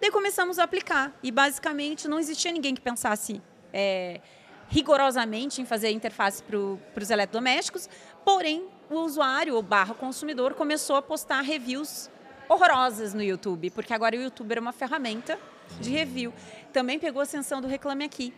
[0.00, 4.20] Daí começamos a aplicar e basicamente não existia ninguém que pensasse é,
[4.68, 7.90] rigorosamente em fazer interface para os eletrodomésticos,
[8.24, 12.08] porém o usuário ou barra consumidor começou a postar reviews
[12.48, 15.36] horrorosas no YouTube, porque agora o YouTube era uma ferramenta
[15.80, 16.32] de review.
[16.72, 18.34] Também pegou a ascensão do Reclame Aqui.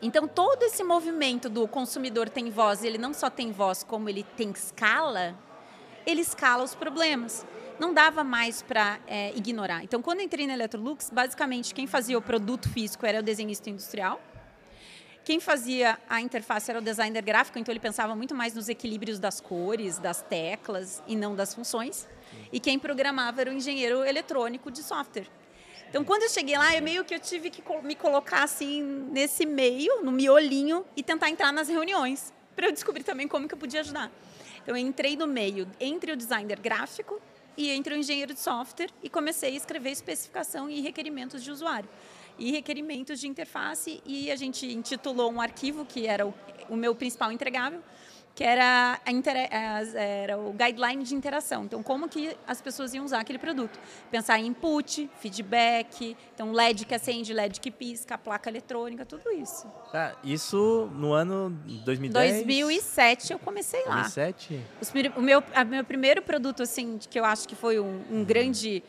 [0.00, 4.22] Então, todo esse movimento do consumidor tem voz, ele não só tem voz, como ele
[4.36, 5.34] tem escala,
[6.06, 7.46] ele escala os problemas.
[7.78, 9.82] Não dava mais para é, ignorar.
[9.84, 14.20] Então, quando entrei na Electrolux, basicamente, quem fazia o produto físico era o desenhista industrial,
[15.26, 19.18] quem fazia a interface era o designer gráfico, então ele pensava muito mais nos equilíbrios
[19.18, 22.06] das cores, das teclas e não das funções.
[22.52, 25.26] E quem programava era o engenheiro eletrônico de software.
[25.96, 29.46] Então, quando eu cheguei lá, é meio que eu tive que me colocar assim nesse
[29.46, 33.58] meio, no miolinho, e tentar entrar nas reuniões, para eu descobrir também como que eu
[33.58, 34.12] podia ajudar.
[34.62, 37.18] Então, eu entrei no meio entre o designer gráfico
[37.56, 41.88] e entre o engenheiro de software e comecei a escrever especificação e requerimentos de usuário.
[42.38, 46.34] E requerimentos de interface, e a gente intitulou um arquivo, que era o,
[46.68, 47.82] o meu principal entregável,
[48.36, 51.64] que era, a, era o guideline de interação.
[51.64, 53.80] Então, como que as pessoas iam usar aquele produto?
[54.10, 59.66] Pensar em input, feedback, então LED que acende, LED que pisca, placa eletrônica, tudo isso.
[59.90, 62.44] Tá, isso no ano 2010?
[62.44, 64.02] 2007 eu comecei lá.
[64.02, 64.60] 2007?
[64.82, 68.22] Os, o meu, a, meu primeiro produto, assim, que eu acho que foi um, um
[68.22, 68.84] grande...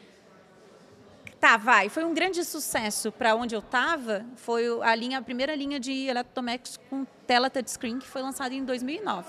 [1.39, 1.87] Tá, vai.
[1.89, 4.25] Foi um grande sucesso para onde eu estava.
[4.35, 8.65] Foi a, linha, a primeira linha de eletrodomésticos com tela touchscreen que foi lançada em
[8.65, 9.27] 2009.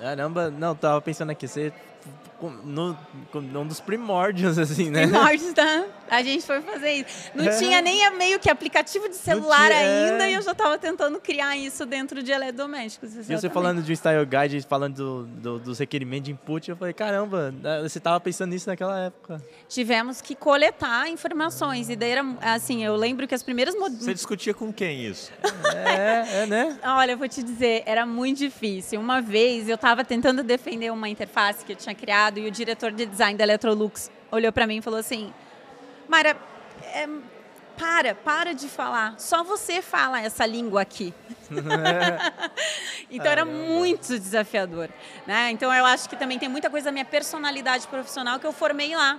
[0.00, 1.70] Caramba, não, tava pensando aqui, você
[2.48, 2.96] no,
[3.34, 5.02] num dos primórdios, assim, né?
[5.06, 5.84] Primórdios, tá?
[6.10, 7.30] A gente foi fazer isso.
[7.34, 7.58] Não é.
[7.58, 10.32] tinha nem meio que aplicativo de celular tinha, ainda é.
[10.32, 13.16] e eu já estava tentando criar isso dentro de eletrodomésticos.
[13.16, 16.76] E você falando de um Style Guide, falando do, do, dos requerimentos de input, eu
[16.76, 19.42] falei, caramba, né, você estava pensando nisso naquela época.
[19.68, 23.74] Tivemos que coletar informações e daí era, assim, eu lembro que as primeiras...
[23.74, 25.32] Você discutia com quem isso?
[25.74, 26.78] É, é, né?
[26.84, 29.00] Olha, eu vou te dizer, era muito difícil.
[29.00, 32.92] Uma vez eu estava tentando defender uma interface que eu tinha criado e o diretor
[32.92, 35.32] de design da Electrolux olhou para mim e falou assim:
[36.08, 36.36] Mara,
[36.94, 37.08] é,
[37.80, 39.14] para, para de falar.
[39.18, 41.14] Só você fala essa língua aqui.
[43.10, 44.90] então era muito desafiador.
[45.26, 45.50] Né?
[45.50, 48.94] Então eu acho que também tem muita coisa da minha personalidade profissional que eu formei
[48.94, 49.18] lá.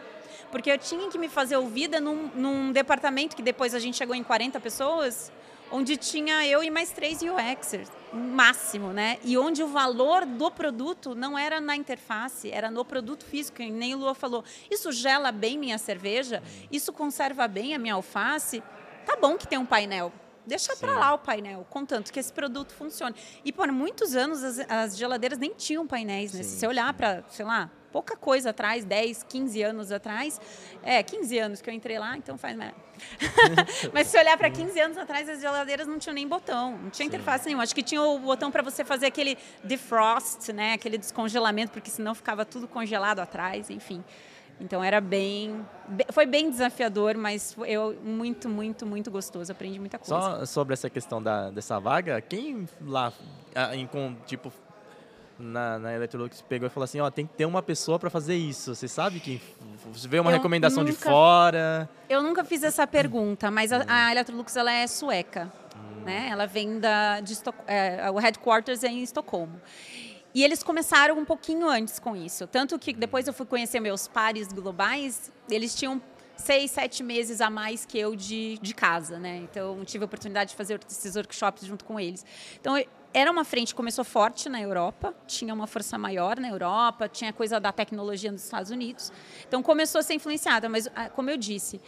[0.52, 4.14] Porque eu tinha que me fazer ouvida num, num departamento que depois a gente chegou
[4.14, 5.32] em 40 pessoas
[5.72, 9.18] onde tinha eu e mais três UXers, máximo, né?
[9.24, 13.72] E onde o valor do produto não era na interface, era no produto físico, e
[13.72, 14.44] nem o Lua falou.
[14.70, 16.44] Isso gela bem minha cerveja?
[16.72, 18.62] Isso conserva bem a minha alface?
[19.06, 20.12] Tá bom que tem um painel.
[20.46, 23.16] Deixa para lá o painel, contanto que esse produto funcione.
[23.46, 26.44] E por muitos anos as, as geladeiras nem tinham painéis, né?
[26.44, 30.40] Sim, Se você olhar para, sei lá, pouca coisa atrás, 10, 15 anos atrás.
[30.82, 32.74] É, 15 anos que eu entrei lá, então faz mais.
[33.94, 37.06] Mas se olhar para 15 anos atrás, as geladeiras não tinham nem botão, não tinha
[37.06, 37.16] Sim.
[37.16, 37.64] interface nenhuma.
[37.64, 42.16] Acho que tinha o botão para você fazer aquele defrost, né, aquele descongelamento, porque senão
[42.16, 44.04] ficava tudo congelado atrás, enfim.
[44.62, 45.66] Então era bem,
[46.12, 49.52] foi bem desafiador, mas eu muito, muito, muito gostoso.
[49.52, 50.14] Aprendi muita coisa.
[50.14, 53.12] Só sobre essa questão da, dessa vaga, quem lá,
[53.74, 53.90] em,
[54.28, 54.54] tipo,
[55.40, 58.36] na, na Electrolux pegou e falou assim, ó, tem que ter uma pessoa para fazer
[58.36, 58.76] isso.
[58.76, 59.42] Você sabe que
[59.92, 61.90] você vê uma eu recomendação nunca, de fora?
[62.08, 66.04] Eu nunca fiz essa pergunta, mas a, a Electrolux ela é sueca, hum.
[66.06, 66.30] né?
[66.30, 69.60] Ela vem da de Estoc é, o headquarters é em Estocolmo.
[70.34, 72.48] E eles começaram um pouquinho antes com isso.
[72.48, 76.02] Tanto que depois eu fui conhecer meus pares globais, eles tinham
[76.38, 79.38] seis, sete meses a mais que eu de, de casa, né?
[79.38, 82.26] Então, tive a oportunidade de fazer esses workshops junto com eles.
[82.60, 82.76] Então,
[83.14, 87.34] era uma frente que começou forte na Europa, tinha uma força maior na Europa, tinha
[87.34, 89.12] coisa da tecnologia nos Estados Unidos.
[89.46, 91.82] Então começou a ser influenciada, mas ah, como eu disse,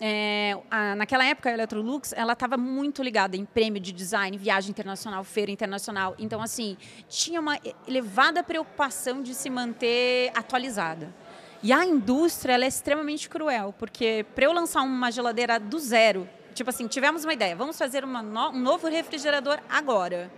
[0.00, 4.70] é, a, naquela época a Electrolux ela estava muito ligada em prêmio de design, viagem
[4.70, 6.14] internacional, feira internacional.
[6.18, 6.76] Então assim
[7.08, 11.14] tinha uma elevada preocupação de se manter atualizada.
[11.62, 16.26] E a indústria ela é extremamente cruel, porque para eu lançar uma geladeira do zero,
[16.54, 20.30] tipo assim, tivemos uma ideia, vamos fazer no, um novo refrigerador agora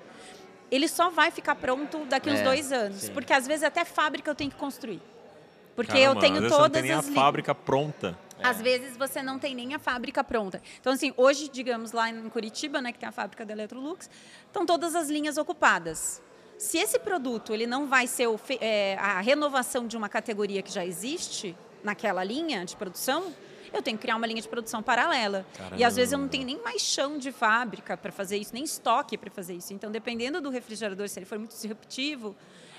[0.73, 3.03] ele só vai ficar pronto daqui uns é, dois anos.
[3.03, 3.13] Sim.
[3.13, 5.03] Porque às vezes até fábrica eu tenho que construir.
[5.77, 8.19] Porque Caramba, eu tenho todas não tem nem a fábrica pronta.
[8.43, 8.63] Às é.
[8.63, 10.61] vezes você não tem nem a fábrica pronta.
[10.81, 14.09] Então, assim, hoje, digamos, lá em Curitiba, né, que tem a fábrica da Electrolux,
[14.47, 16.23] estão todas as linhas ocupadas.
[16.59, 18.29] Se esse produto ele não vai ser
[18.61, 23.33] é, a renovação de uma categoria que já existe naquela linha de produção,
[23.73, 25.47] eu tenho que criar uma linha de produção paralela.
[25.55, 25.77] Caramba.
[25.77, 28.65] E às vezes eu não tenho nem mais chão de fábrica para fazer isso, nem
[28.65, 29.73] estoque para fazer isso.
[29.73, 32.37] Então, dependendo do refrigerador, se ele for muito disruptivo,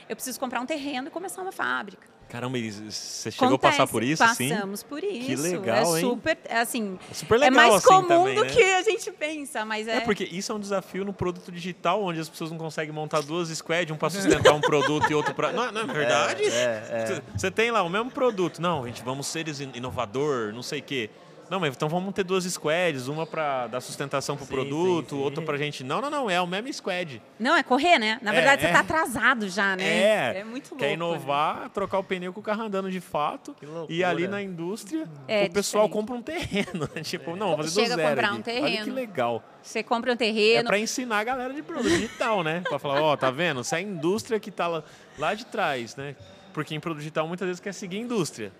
[0.09, 2.13] eu preciso comprar um terreno e começar uma fábrica.
[2.33, 4.49] Caramba, você chegou Acontece, a passar por isso, sim?
[4.49, 5.25] Passamos por isso.
[5.27, 6.09] Que legal, é hein?
[6.09, 8.49] Super, é assim, é super legal, é mais assim, comum também, do né?
[8.49, 9.97] que a gente pensa, mas é...
[9.97, 13.21] É porque isso é um desafio no produto digital, onde as pessoas não conseguem montar
[13.21, 15.51] duas squads, um para sustentar um produto e outro para...
[15.51, 16.43] Não, não é verdade?
[16.43, 18.59] Você é, é, tem lá o mesmo produto.
[18.59, 21.11] Não, gente, vamos ser inovador, não sei o quê.
[21.53, 25.15] Não, mas então vamos ter duas squads, uma para dar sustentação pro sim, produto, sim,
[25.17, 25.21] sim.
[25.21, 25.83] outra pra gente.
[25.83, 27.21] Não, não, não, é o mesmo squad.
[27.37, 28.17] Não, é correr, né?
[28.23, 28.73] Na verdade, é, você é.
[28.73, 29.83] tá atrasado já, né?
[29.83, 30.39] É.
[30.39, 30.83] É muito louco.
[30.83, 31.71] Quer inovar, né?
[31.71, 33.55] trocar o pneu com o carro andando de fato.
[33.87, 35.91] E ali na indústria, é, o pessoal diferente.
[35.91, 36.89] compra um terreno.
[36.95, 37.01] Né?
[37.05, 38.01] tipo, não, fazer Chega do zero.
[38.01, 38.37] a comprar aqui.
[38.37, 38.65] um terreno.
[38.65, 39.43] Olha que legal.
[39.61, 40.59] Você compra um terreno.
[40.61, 42.63] É para ensinar a galera de produto digital, né?
[42.67, 43.63] Para falar, ó, oh, tá vendo?
[43.63, 44.83] Se é a indústria que tá lá,
[45.19, 46.15] lá de trás, né?
[46.51, 48.51] Porque em produto digital muitas vezes quer seguir a indústria.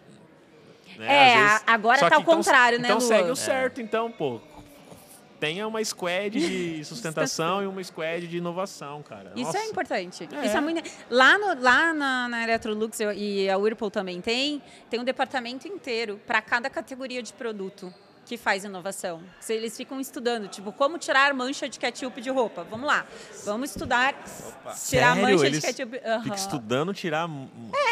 [0.98, 1.08] Né?
[1.08, 1.64] É, vezes...
[1.68, 3.84] agora Só tá ao então, contrário, né, Então segue o certo, é.
[3.84, 4.40] então, pô.
[5.40, 9.34] Tenha uma squad de sustentação e uma squad de inovação, cara.
[9.36, 9.58] Isso Nossa.
[9.58, 10.30] é importante.
[10.32, 10.46] É.
[10.46, 10.90] Isso é muito...
[11.10, 16.20] Lá, no, lá na, na Electrolux e a Whirlpool também tem, tem um departamento inteiro
[16.26, 17.94] para cada categoria de produto
[18.26, 19.22] que faz inovação.
[19.50, 22.64] Eles ficam estudando, tipo, como tirar mancha de ketchup de roupa.
[22.64, 23.06] Vamos lá,
[23.46, 24.74] vamos estudar Opa.
[24.74, 25.22] tirar Sério?
[25.22, 25.98] mancha Eles de ketchup.
[25.98, 26.34] Uhum.
[26.34, 27.30] estudando tirar.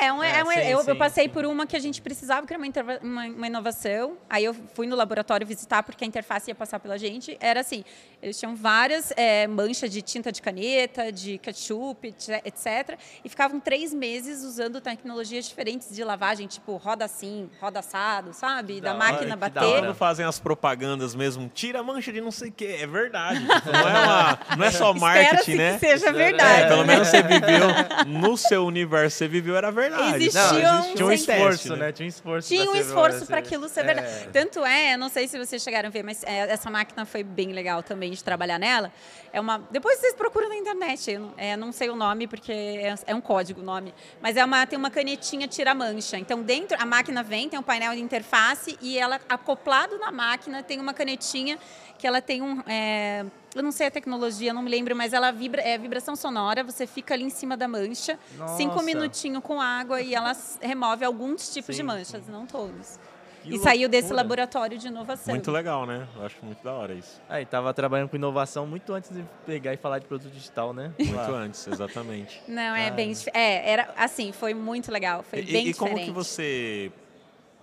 [0.01, 0.89] É, um, é, é um, sim, eu, sim.
[0.89, 2.67] eu, passei por uma que a gente precisava criar uma,
[3.01, 4.17] uma, uma, inovação.
[4.29, 7.37] Aí eu fui no laboratório visitar porque a interface ia passar pela gente.
[7.39, 7.83] Era assim,
[8.21, 12.97] eles tinham várias é, manchas de tinta de caneta, de ketchup, etc.
[13.23, 18.79] E ficavam três meses usando tecnologias diferentes de lavagem, tipo roda assim, roda assado, sabe?
[18.79, 19.81] Da, da máquina bater
[20.21, 23.39] fazem as propagandas mesmo, tira a mancha de não sei o que, é verdade.
[23.45, 25.73] Tipo, não, é uma, não é só marketing, né?
[25.73, 26.61] que seja verdade.
[26.63, 26.93] É, pelo né?
[26.93, 27.67] menos você viveu
[28.07, 30.17] no seu universo, você viveu, era verdade.
[30.23, 31.75] Existia Não, um- existia um sem esforço, teste, né?
[31.77, 31.91] né?
[31.91, 32.47] Tinha um esforço.
[32.47, 33.83] Tinha um esforço para aquilo ser É.
[33.83, 34.27] verdade.
[34.31, 37.51] Tanto é, não sei se vocês chegaram a ver, mas é, essa máquina foi bem
[37.51, 38.91] legal também de trabalhar nela.
[39.33, 39.59] É uma.
[39.71, 41.11] Depois vocês procuram na internet.
[41.11, 43.93] Eu não, é, não sei o nome porque é, é um código o nome.
[44.21, 46.17] Mas é uma, tem uma canetinha tira mancha.
[46.17, 50.61] Então dentro a máquina vem, tem um painel de interface e ela acoplado na máquina
[50.63, 51.57] tem uma canetinha
[51.97, 52.61] que ela tem um.
[52.67, 56.63] é, eu não sei a tecnologia, não me lembro, mas ela vibra, é vibração sonora.
[56.63, 58.17] Você fica ali em cima da mancha,
[58.57, 58.83] cinco Nossa.
[58.83, 62.99] minutinhos com água e ela remove alguns tipos de Sim, manchas, não todos.
[63.43, 64.21] Que e saiu desse loucura.
[64.23, 65.33] laboratório de inovação.
[65.33, 66.07] Muito legal, né?
[66.15, 67.19] Eu acho muito da hora isso.
[67.27, 70.91] Aí, tava trabalhando com inovação muito antes de pegar e falar de produto digital, né?
[70.99, 72.39] Muito antes, exatamente.
[72.47, 75.89] Não, é bem dif- É, era assim, foi muito legal, foi E, bem e como
[75.89, 76.05] diferente.
[76.05, 76.91] que você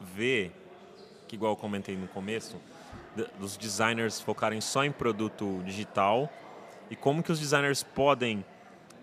[0.01, 0.51] vê,
[1.29, 2.57] que igual eu comentei no começo,
[3.39, 6.33] dos designers focarem só em produto digital
[6.91, 8.45] e como que os designers podem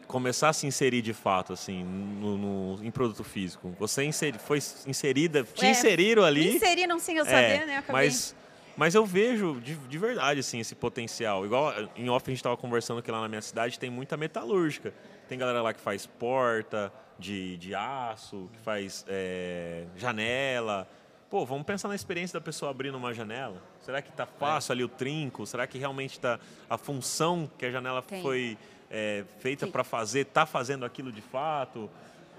[0.08, 3.74] começar a se inserir de fato assim no, no- em produto físico?
[3.80, 4.58] Você inseri, foi
[4.88, 6.56] inserida, te É, inseriram Me ali?
[6.56, 7.84] inseriram sem eu É, saber, né?
[7.88, 8.36] Eu mas,
[8.78, 11.46] mas eu vejo de, de verdade assim, esse potencial.
[11.46, 14.94] Igual em off a gente estava conversando que lá na minha cidade tem muita metalúrgica.
[15.28, 20.88] Tem galera lá que faz porta de, de aço, que faz eh, janela.
[21.30, 23.62] Pô, vamos pensar na experiência da pessoa abrindo uma janela.
[23.82, 25.46] Será que tá fácil ali o trinco?
[25.46, 28.22] Será que realmente tá a função que a janela Tem.
[28.22, 28.58] foi
[28.92, 31.90] eh, feita para fazer, tá fazendo aquilo de fato?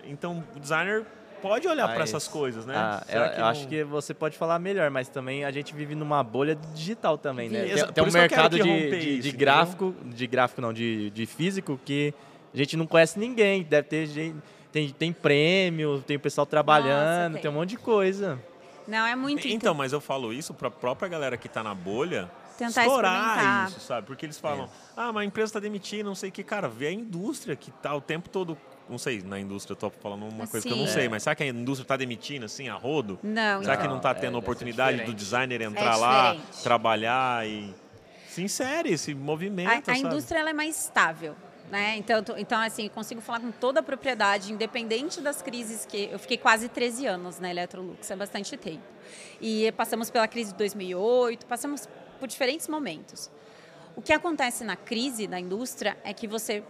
[0.05, 1.05] Então, o designer
[1.43, 2.75] pode olhar para essas coisas, né?
[2.77, 5.95] ah, eu, eu não- acho que você pode falar melhor, mas também a gente vive
[5.95, 7.65] numa bolha digital também, né?
[7.67, 9.39] Tem, tem um mercado que de, de, isso, de entendeu?
[9.39, 12.15] gráfico, de gráfico não, de, de físico, que
[12.55, 13.63] a gente não conhece ninguém.
[13.65, 14.37] Deve ter gente.
[14.73, 17.43] Tem, tem prêmio, tem o pessoal trabalhando, tem.
[17.43, 18.39] tem um monte de coisa.
[18.87, 19.47] Não, é muito...
[19.49, 23.69] Então, mas eu falo isso para a própria galera que está na bolha Tentar estourar
[23.69, 24.07] isso, sabe?
[24.07, 26.43] Porque eles falam, ah, mas a empresa está demitindo, não sei o que.
[26.43, 28.57] Cara, vê a indústria que tá o tempo todo...
[28.89, 31.35] Não sei, na indústria eu tô falando uma coisa que eu não sei, mas será
[31.35, 33.19] que a indústria está demitindo, assim, a rodo?
[33.21, 33.85] Não, Será então.
[33.85, 35.19] que não está é, tendo ser oportunidade do diferente.
[35.19, 37.75] designer entrar lá, É trabalhar e...
[38.29, 40.01] Se insere, se A, movimenta, a sabe?
[40.01, 41.35] indústria ela é mais estável.
[41.71, 41.97] Né?
[41.97, 46.09] Então, então, assim, consigo falar com toda a propriedade, independente das crises que...
[46.13, 48.85] Eu fiquei quase 13 anos na Electrolux, é bastante tempo.
[49.41, 51.89] E passamos pela crise de 2008, passamos
[52.21, 53.31] por diferentes momentos.
[53.97, 56.63] O que acontece na crise da indústria é que você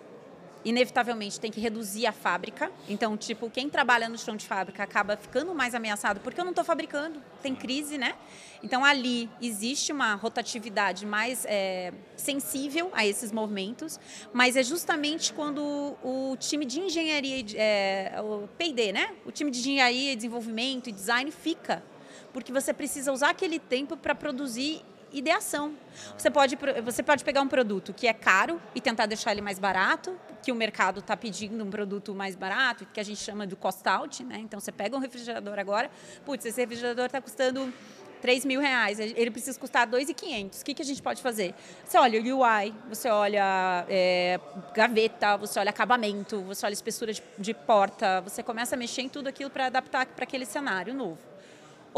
[0.66, 2.72] inevitavelmente tem que reduzir a fábrica.
[2.88, 6.50] Então, tipo, quem trabalha no chão de fábrica acaba ficando mais ameaçado porque eu não
[6.50, 8.16] estou fabricando, tem crise, né?
[8.64, 14.00] Então, ali existe uma rotatividade mais é, sensível a esses movimentos,
[14.32, 19.14] mas é justamente quando o, time de engenharia, é, o P&D, né?
[19.24, 21.84] O time de engenharia, desenvolvimento e design fica,
[22.32, 24.82] porque você precisa usar aquele tempo para produzir
[25.18, 25.74] ideação.
[26.16, 29.58] Você pode, você pode pegar um produto que é caro e tentar deixar ele mais
[29.58, 33.56] barato, que o mercado está pedindo um produto mais barato, que a gente chama do
[33.56, 34.38] cost out, né?
[34.38, 35.90] Então você pega um refrigerador agora,
[36.24, 37.72] putz, esse refrigerador está custando
[38.20, 40.60] 3 mil reais, ele precisa custar 2.500.
[40.60, 41.54] O que, que a gente pode fazer?
[41.84, 44.40] Você olha o UI, você olha é,
[44.74, 49.08] gaveta, você olha acabamento, você olha espessura de, de porta, você começa a mexer em
[49.08, 51.35] tudo aquilo para adaptar para aquele cenário novo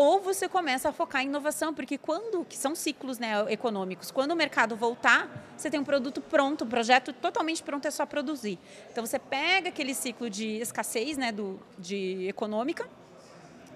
[0.00, 4.30] ou você começa a focar em inovação, porque quando, que são ciclos né, econômicos, quando
[4.30, 8.60] o mercado voltar, você tem um produto pronto, um projeto totalmente pronto, é só produzir.
[8.92, 12.88] Então você pega aquele ciclo de escassez né, do, de econômica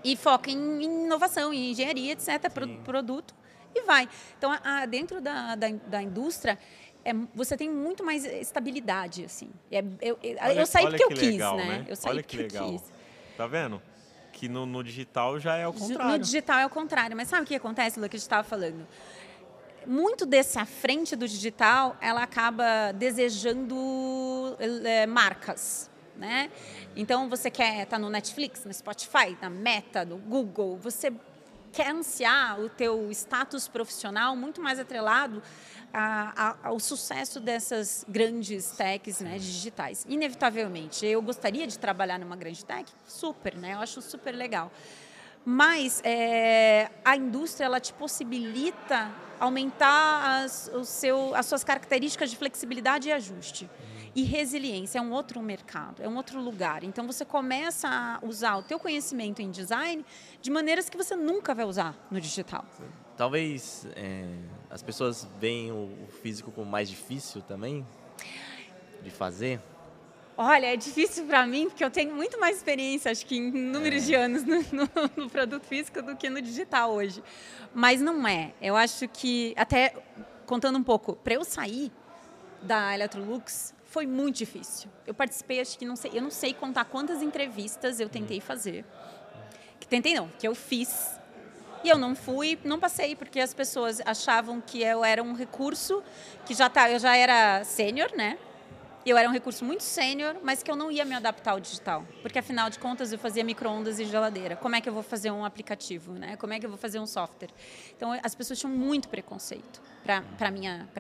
[0.05, 3.35] e foca em, inovação, em engenharia, etc., pro, produto,
[3.75, 4.09] e vai.
[4.39, 6.57] Então, a- a- dentro da, da, da indústria,
[7.05, 9.51] é, você tem muito mais estabilidade, assim.
[9.73, 11.85] É, eu, eu, Olha- eu saí porque eu que quis, legal, né?
[11.89, 12.79] Eu saí Olha que porque eu legal.
[12.79, 12.93] quis.
[13.37, 13.83] Tá vendo?
[14.43, 16.19] Que no, no digital já é o No contrário.
[16.19, 17.17] digital é o contrário.
[17.17, 18.85] Mas sabe o que acontece, Lu, que a gente estava falando?
[19.87, 26.51] Muito desse à frente do digital, ela acaba desejando eh, marcas, né?
[26.97, 31.13] Então, você quer estar no Netflix, no Spotify, na Meta, no Google, você
[31.73, 35.43] quer ansiar o teu status profissional muito mais atrelado
[35.93, 36.33] a-
[36.63, 40.07] a- ao sucesso dessas grandes techs né, digitais.
[40.09, 43.75] Inevitavelmente, eu gostaria de trabalhar numa grande tech, super, né?
[43.75, 44.71] Eu acho super legal.
[45.45, 52.37] Mas é, a indústria ela te possibilita aumentar as, o seu, as suas características de
[52.37, 53.69] flexibilidade e ajuste.
[54.15, 56.85] E resiliência é um outro mercado, é um outro lugar.
[56.85, 60.05] Então você começa a usar o teu conhecimento em design
[60.41, 62.65] de maneiras que você nunca vai usar no digital.
[63.17, 64.27] Talvez é,
[64.69, 67.87] as pessoas veem o, o físico como mais difícil também
[69.03, 69.61] de fazer.
[70.37, 74.03] Olha, é difícil para mim, porque eu tenho muito mais experiência, acho que em números
[74.05, 74.07] é.
[74.07, 77.23] de anos no, no, no, produto físico do que no digital hoje.
[77.75, 78.53] Mas não é.
[78.61, 79.95] Eu acho que, até
[80.47, 81.93] contando um pouco, para eu sair
[82.63, 84.91] da Electrolux, foi muito difícil.
[85.07, 88.41] Eu participei, acho que não sei, eu não sei contar quantas entrevistas eu tentei hum.
[88.41, 88.87] fazer.
[89.79, 91.21] Que tentei não, que eu fiz.
[91.85, 96.03] E eu não fui, não passei, porque as pessoas achavam que eu era um recurso
[96.47, 98.39] que já tá, eu já era sênior, né?
[99.05, 102.07] Eu era um recurso muito sênior, mas que eu não ia me adaptar ao digital.
[102.23, 104.55] Porque, afinal de contas, eu fazia micro-ondas e geladeira.
[104.55, 106.13] Como é que eu vou fazer um aplicativo?
[106.13, 106.37] Né?
[106.37, 107.51] Como é que eu vou fazer um software?
[107.97, 110.23] Então, as pessoas tinham muito preconceito para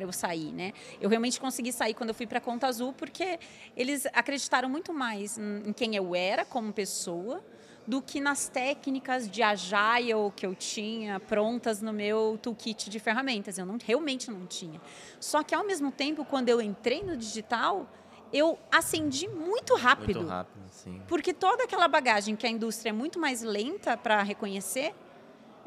[0.00, 0.53] eu sair.
[0.53, 0.72] Né?
[1.00, 3.38] Eu realmente consegui sair quando eu fui para a Conta Azul, porque
[3.76, 7.40] eles acreditaram muito mais em quem eu era como pessoa
[7.87, 13.59] do que nas técnicas de agile que eu tinha prontas no meu toolkit de ferramentas.
[13.59, 14.80] Eu não, realmente não tinha.
[15.18, 17.89] Só que, ao mesmo tempo, quando eu entrei no digital,
[18.33, 20.20] eu acendi muito rápido.
[20.20, 21.03] Muito rápido, sim.
[21.07, 24.95] Porque toda aquela bagagem que a indústria é muito mais lenta para reconhecer,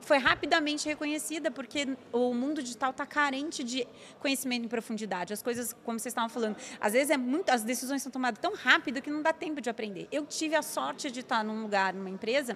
[0.01, 3.87] foi rapidamente reconhecida, porque o mundo digital está carente de
[4.19, 5.33] conhecimento em profundidade.
[5.33, 8.53] As coisas, como vocês estavam falando, às vezes é muito, as decisões são tomadas tão
[8.53, 10.07] rápido que não dá tempo de aprender.
[10.11, 12.55] Eu tive a sorte de estar num lugar, numa empresa,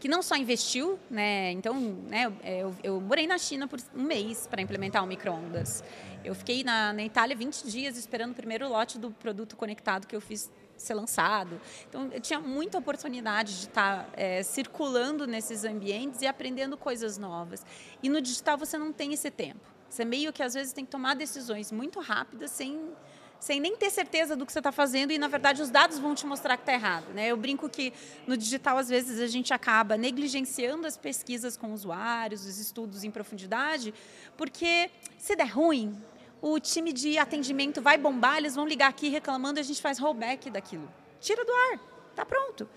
[0.00, 1.50] que não só investiu, né?
[1.52, 1.78] Então,
[2.08, 5.84] né, eu, eu morei na China por um mês para implementar o microondas.
[6.24, 10.16] Eu fiquei na, na Itália 20 dias esperando o primeiro lote do produto conectado que
[10.16, 11.60] eu fiz ser lançado.
[11.88, 17.64] Então, eu tinha muita oportunidade de estar é, circulando nesses ambientes e aprendendo coisas novas.
[18.02, 19.60] E no digital você não tem esse tempo.
[19.88, 22.92] Você meio que às vezes tem que tomar decisões muito rápidas sem
[23.38, 26.14] sem nem ter certeza do que você está fazendo e na verdade os dados vão
[26.14, 27.12] te mostrar que está errado.
[27.12, 27.28] Né?
[27.28, 27.92] Eu brinco que
[28.26, 33.10] no digital às vezes a gente acaba negligenciando as pesquisas com usuários, os estudos em
[33.10, 33.92] profundidade,
[34.36, 35.96] porque se der ruim,
[36.40, 39.98] o time de atendimento vai bombar, eles vão ligar aqui reclamando e a gente faz
[39.98, 40.88] rollback daquilo.
[41.20, 41.80] Tira do ar,
[42.14, 42.68] tá pronto.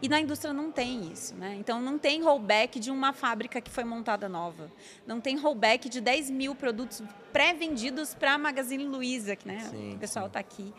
[0.00, 1.56] E na indústria não tem isso, né?
[1.58, 4.70] Então não tem rollback de uma fábrica que foi montada nova.
[5.04, 7.02] Não tem rollback de 10 mil produtos
[7.32, 9.58] pré-vendidos para a Magazine Luiza, que né?
[9.70, 10.72] Sim, o pessoal está aqui.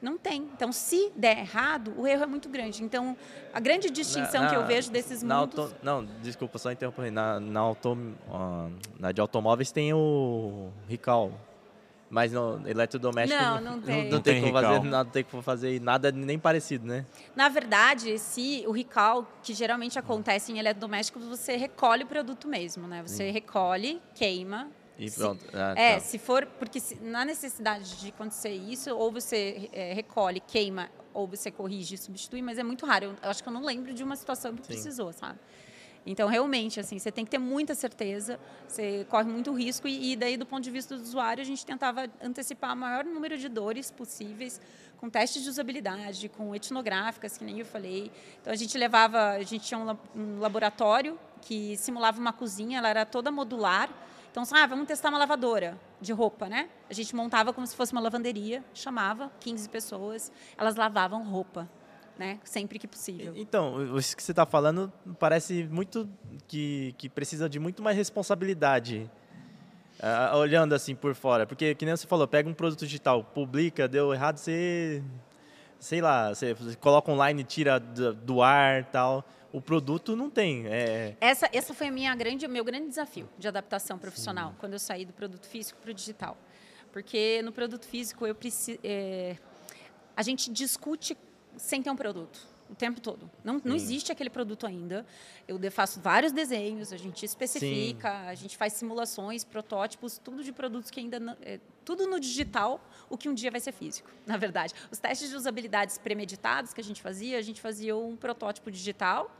[0.00, 0.42] Não tem.
[0.42, 2.82] Então, se der errado, o erro é muito grande.
[2.82, 3.16] Então,
[3.54, 5.58] a grande distinção na, que eu vejo desses na mundos...
[5.58, 7.12] Auto, não, desculpa, só interromper.
[7.12, 11.32] Na, na, auto, uh, na de automóveis tem o recall,
[12.12, 14.04] mas no eletrodoméstico não, não tem.
[14.04, 17.06] Não, não tem, tem como fazer nada, tem como fazer nada nem parecido, né?
[17.34, 22.86] Na verdade, se o recall, que geralmente acontece em eletrodoméstico, você recolhe o produto mesmo,
[22.86, 23.00] né?
[23.00, 23.30] Você Sim.
[23.30, 25.42] recolhe, queima, e pronto.
[25.54, 26.00] Ah, é, tá.
[26.00, 26.44] se for.
[26.44, 31.94] Porque se, na necessidade de acontecer isso, ou você é, recolhe, queima, ou você corrige
[31.94, 33.06] e substitui, mas é muito raro.
[33.06, 34.66] Eu, eu, acho que eu não lembro de uma situação que Sim.
[34.66, 35.38] precisou, sabe?
[36.04, 40.16] Então, realmente, assim, você tem que ter muita certeza, você corre muito risco e, e,
[40.16, 43.48] daí, do ponto de vista do usuário, a gente tentava antecipar o maior número de
[43.48, 44.60] dores possíveis
[44.98, 48.10] com testes de usabilidade, com etnográficas, que nem eu falei.
[48.40, 52.88] Então, a gente levava, a gente tinha um, um laboratório que simulava uma cozinha, ela
[52.88, 53.88] era toda modular.
[54.30, 56.68] Então, ah, vamos testar uma lavadora de roupa, né?
[56.88, 61.68] A gente montava como se fosse uma lavanderia, chamava 15 pessoas, elas lavavam roupa
[62.22, 62.38] né?
[62.44, 63.32] Sempre que possível.
[63.36, 66.08] Então, isso que você está falando parece muito
[66.46, 69.10] que, que precisa de muito mais responsabilidade.
[69.98, 73.86] Uh, olhando assim por fora, porque que nem você falou, pega um produto digital, publica,
[73.86, 75.02] deu errado, você
[75.78, 79.24] sei lá, você, coloca online, tira do, ar, tal.
[79.52, 80.66] O produto não tem.
[80.66, 81.14] É...
[81.20, 84.56] Essa, essa foi a minha grande, meu grande desafio de adaptação profissional Sim.
[84.58, 86.36] quando eu saí do produto físico para o digital,
[86.90, 89.36] porque no produto físico eu preciso, é,
[90.16, 91.16] a gente discute
[91.56, 93.30] sem ter um produto o tempo todo.
[93.44, 95.04] Não, não existe aquele produto ainda.
[95.46, 98.28] Eu faço vários desenhos, a gente especifica, Sim.
[98.28, 102.80] a gente faz simulações, protótipos, tudo de produtos que ainda não, é, tudo no digital,
[103.10, 104.74] o que um dia vai ser físico, na verdade.
[104.90, 109.30] Os testes de usabilidades premeditados que a gente fazia, a gente fazia um protótipo digital,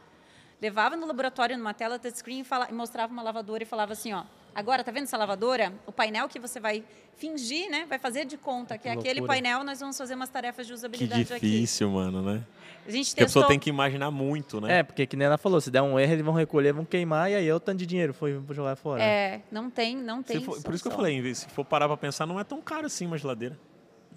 [0.63, 4.23] levava no laboratório numa tela touchscreen e, e mostrava uma lavadora e falava assim, ó,
[4.55, 5.73] Agora, tá vendo essa lavadora?
[5.87, 6.85] O painel que você vai
[7.17, 7.87] fingir, né?
[7.89, 10.73] Vai fazer de conta que, que é aquele painel nós vamos fazer umas tarefas de
[10.73, 11.97] usabilidade que difícil, aqui.
[11.97, 12.45] mano, né?
[12.87, 13.23] A gente testou...
[13.23, 14.81] a pessoa tem que imaginar muito, né?
[14.81, 17.31] É, porque que nem ela falou, se der um erro, eles vão recolher, vão queimar
[17.31, 19.03] e aí é o tanto de dinheiro foi jogar fora.
[19.03, 20.43] É, não tem, não tem.
[20.43, 22.87] For, por isso que eu falei, se for parar para pensar, não é tão caro
[22.87, 23.59] assim uma geladeira.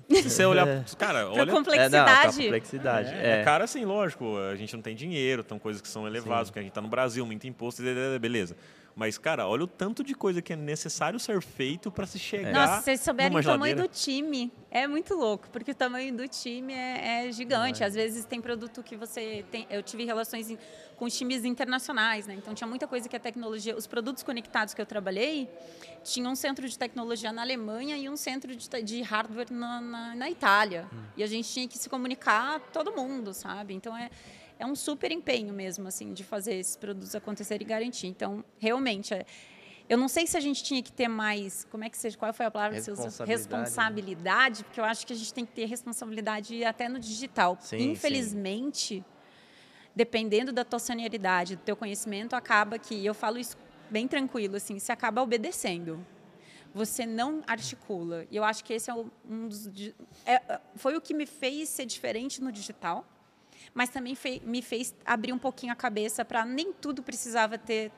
[0.09, 0.83] Se você olhar, é.
[0.97, 1.51] cara, olha.
[1.51, 1.95] complexidade.
[1.95, 3.09] É, não, complexidade.
[3.13, 3.41] É, é.
[3.41, 4.37] é caro assim, lógico.
[4.37, 6.51] A gente não tem dinheiro, são coisas que são elevadas, Sim.
[6.51, 7.81] porque a gente está no Brasil, muito imposto,
[8.19, 8.55] beleza.
[8.95, 12.53] Mas, cara, olha o tanto de coisa que é necessário ser feito para se chegar.
[12.53, 16.25] Nossa, se vocês souberem o tamanho do time, é muito louco, porque o tamanho do
[16.29, 17.83] time é, é gigante.
[17.83, 19.67] Às vezes tem produto que você tem.
[19.69, 20.57] Eu tive relações em-
[20.95, 22.35] com times internacionais, né?
[22.35, 23.75] Então tinha muita coisa que a tecnologia.
[23.75, 25.49] Os produtos conectados que eu trabalhei
[26.01, 30.15] tinha um centro de tecnologia na Alemanha e um centro de, de hardware na, na,
[30.15, 30.87] na Itália.
[31.17, 33.73] E a gente tinha que se comunicar todo mundo, sabe?
[33.73, 34.09] Então é.
[34.57, 38.07] É um super empenho mesmo, assim, de fazer esses produtos acontecerem e garantir.
[38.07, 39.25] Então, realmente, é,
[39.89, 41.65] eu não sei se a gente tinha que ter mais.
[41.69, 42.17] Como é que seja?
[42.17, 43.05] Qual foi a palavra que você usou?
[43.05, 43.65] Responsabilidade, né?
[43.65, 47.57] Responsabilidade, porque eu acho que a gente tem que ter responsabilidade até no digital.
[47.61, 47.83] Sim, sim.
[47.91, 49.03] Infelizmente,
[49.95, 53.57] dependendo da tua senioridade, do teu conhecimento, acaba que, eu falo isso
[53.89, 56.05] bem tranquilo, assim, você acaba obedecendo.
[56.73, 58.25] Você não articula.
[58.29, 59.67] E eu acho que esse é um dos.
[60.25, 63.05] é- é- foi o que me fez ser diferente no digital,
[63.73, 67.91] mas também fe- me fez abrir um pouquinho a cabeça para nem tudo precisava ter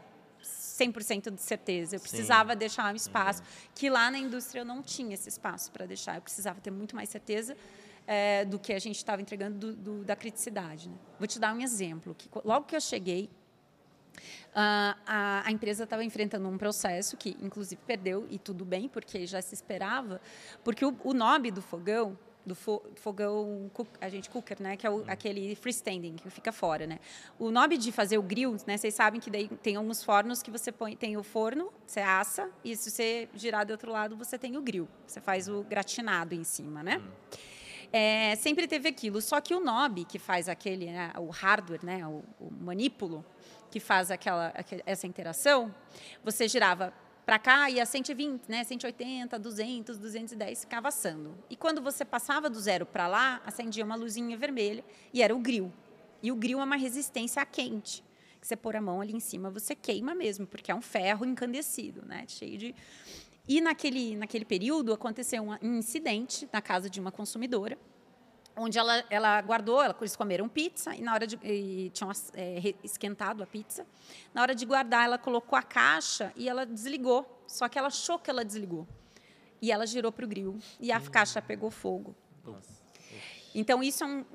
[0.44, 1.96] 100% de certeza.
[1.96, 2.08] Eu Sim.
[2.10, 3.42] precisava deixar um espaço
[3.74, 6.16] que lá na indústria eu não tinha esse espaço para deixar.
[6.16, 7.56] Eu precisava ter muito mais certeza
[8.06, 10.88] eh, do que a gente estava entregando do- do- da criticidade.
[10.90, 10.96] né?
[11.20, 12.16] Vou te dar um exemplo.
[12.16, 13.30] Que logo que eu cheguei,
[14.56, 19.26] ah, a, a empresa estava enfrentando um processo que, inclusive, perdeu, e tudo bem, porque
[19.28, 20.20] já se esperava,
[20.64, 23.70] porque o, o nome do fogão, do fo- fogão,
[24.00, 26.98] a gente cooker, né, que é o- aquele freestanding, que fica fora, né?
[27.38, 30.50] O nome de fazer o grill, né, vocês sabem que daí tem alguns fornos que
[30.50, 34.38] você põe, tem o forno, você assa, e se você girar do outro lado, você
[34.40, 37.02] tem o grill, você faz o gratinado em cima, né?
[37.92, 39.22] É, sempre teve aquilo.
[39.22, 43.24] Só que o Nob, que faz aquele, né, o hardware, né, o, o manípulo,
[43.72, 45.74] que faz aquela, aque- essa interação,
[46.24, 46.94] você girava
[47.28, 51.38] para cá e a 120, né, 180, 200, 210 ficava assando.
[51.50, 54.82] E quando você passava do zero para lá, acendia uma luzinha vermelha
[55.14, 55.70] e era o grill.
[56.24, 58.02] E o grill é uma resistência a quente.
[58.40, 61.26] Que você pôr a mão ali em cima, você queima mesmo, porque é um ferro
[61.26, 62.76] incandescido, né, cheio de
[63.46, 67.78] e naquele, naquele período aconteceu um incidente na casa de uma consumidora,
[68.58, 72.74] onde ela, ela guardou, ela, eles comeram pizza e na hora de e tinham é,
[72.84, 73.86] esquentado a pizza.
[74.34, 77.26] Na hora de guardar, ela colocou a caixa e ela desligou.
[77.48, 78.88] Só que ela achou que ela desligou.
[79.62, 82.16] E ela girou para o grill e a caixa pegou fogo.
[83.56, 84.26] Então, isso, é um-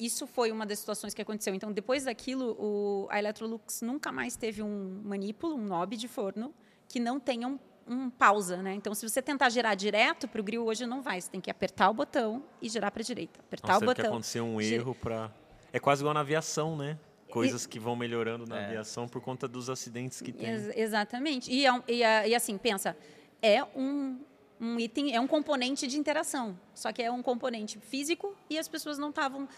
[0.00, 1.54] isso foi uma das situações que aconteceu.
[1.54, 6.52] Então, depois daquilo, o, a Electrolux nunca mais teve um manípulo, um knob de forno,
[6.88, 7.58] que não tenha um,
[7.92, 8.62] um pausa.
[8.62, 8.74] Né?
[8.74, 11.20] Então, se você tentar girar direto para o grill, hoje não vai.
[11.20, 13.40] Você tem que apertar o botão e girar para a direita.
[13.40, 14.12] Apertar Nossa, o teve que botão.
[14.14, 15.30] acontecer um erro para.
[15.72, 16.98] É quase igual na aviação, né?
[17.30, 18.66] Coisas que vão melhorando na É.
[18.66, 20.48] aviação por conta dos acidentes que tem.
[20.50, 21.50] Ex- exatamente.
[21.50, 22.94] E, é e, a- e assim, pensa,
[23.40, 24.18] é um,
[24.60, 26.58] um item, é um componente de interação.
[26.74, 29.48] Só que é um componente físico e as pessoas não estavam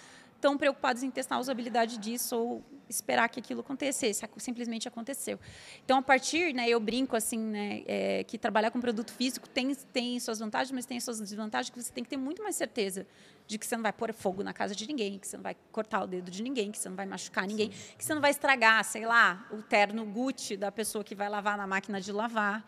[0.41, 4.25] tão preocupadas em testar a usabilidade disso ou esperar que aquilo acontecesse.
[4.25, 5.39] ac- Simplesmente aconteceu.
[5.85, 9.75] Então, a partir, né, eu brinco assim, né, é, que trabalhar com produto físico tem,
[9.75, 13.07] tem suas vantagens, mas tem suas desvantagens que você tem que ter muito mais certeza
[13.47, 15.55] de que você não vai pôr fogo na casa de ninguém, que você não vai
[15.71, 18.31] cortar o dedo de ninguém, que você não vai machucar ninguém, que você não vai
[18.31, 22.67] estragar, sei lá, o terno Gucci da pessoa que vai lavar na máquina de lavar.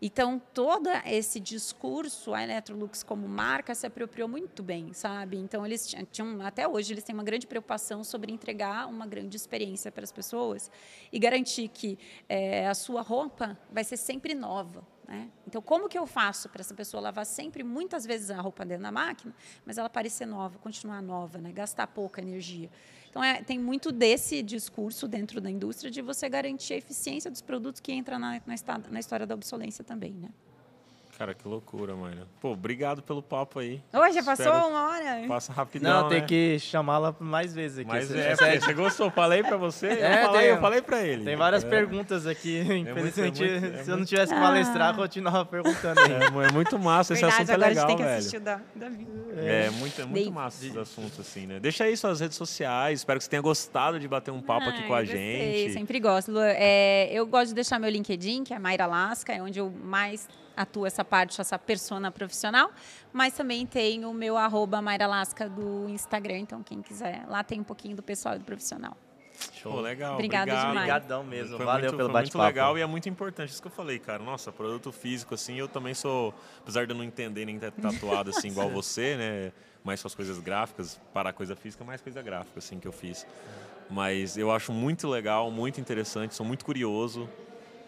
[0.00, 5.36] Então, todo esse discurso, a Electrolux como marca se apropriou muito bem, sabe?
[5.36, 9.90] Então, eles tinham, até hoje, eles têm uma grande preocupação sobre entregar uma grande experiência
[9.90, 10.70] para as pessoas
[11.12, 14.86] e garantir que eh, a sua roupa vai ser sempre nova.
[15.08, 15.28] Né?
[15.46, 18.84] Então, como que eu faço para essa pessoa lavar sempre, muitas vezes, a roupa dentro
[18.84, 19.34] da máquina,
[19.66, 21.50] mas ela parecer nova, continuar nova, né?
[21.50, 22.70] gastar pouca energia?
[23.18, 27.42] Então, é, tem muito desse discurso dentro da indústria de você garantir a eficiência dos
[27.42, 30.12] produtos que entra na, na, na história da obsolência também.
[30.12, 30.28] Né?
[31.18, 32.28] Cara, que loucura, mano.
[32.40, 33.82] Pô, obrigado pelo papo aí.
[33.92, 35.26] Hoje já passou Espero- uma hora?
[35.26, 36.02] Passa rapidão.
[36.02, 36.26] Não, tem né?
[36.28, 37.88] que chamá-la mais vezes aqui.
[37.88, 41.02] Mas Você- é, você- gostou, falei pra você, É, eu, falei, tem- eu falei pra
[41.02, 41.24] ele.
[41.24, 42.60] Tem várias é, perguntas aqui.
[42.60, 44.42] Infelizmente, muito- é se eu não tivesse que Ah.
[44.42, 46.12] palestrar, eu continuava perguntando aí.
[46.12, 48.18] É, é muito massa, esse assunto é agora a legal, gente tem que velho.
[48.18, 49.10] assistir o da, da vida.
[49.40, 51.58] É muito, é muito massa esses assuntos, assim, né?
[51.58, 54.82] Deixa aí suas redes sociais, espero que você tenha gostado de bater um papo aqui
[54.82, 55.72] Ai, com a gostei, gente.
[55.72, 56.30] Sempre gosto.
[56.30, 56.38] Lu.
[56.40, 60.28] É, eu gosto de deixar meu LinkedIn, que é Mayra Lasca, é onde eu mais
[60.58, 62.70] atuo essa parte, essa persona profissional.
[63.12, 67.60] Mas também tem o meu arroba Mayra Lasca do Instagram, então quem quiser, lá tem
[67.60, 68.96] um pouquinho do pessoal e do profissional.
[69.62, 70.14] Pô, legal.
[70.14, 70.68] Obrigada obrigado.
[70.68, 70.90] demais.
[70.90, 71.56] Obrigadão mesmo.
[71.56, 72.46] Foi Valeu muito, pelo foi muito bate-papo.
[72.46, 74.20] legal e é muito importante isso que eu falei, cara.
[74.20, 78.30] Nossa, produto físico, assim, eu também sou, apesar de eu não entender nem ter tatuado
[78.30, 79.52] assim igual você, né?
[79.84, 83.24] Mais suas coisas gráficas, para a coisa física, mais coisa gráfica, assim, que eu fiz.
[83.88, 87.28] Mas eu acho muito legal, muito interessante, sou muito curioso.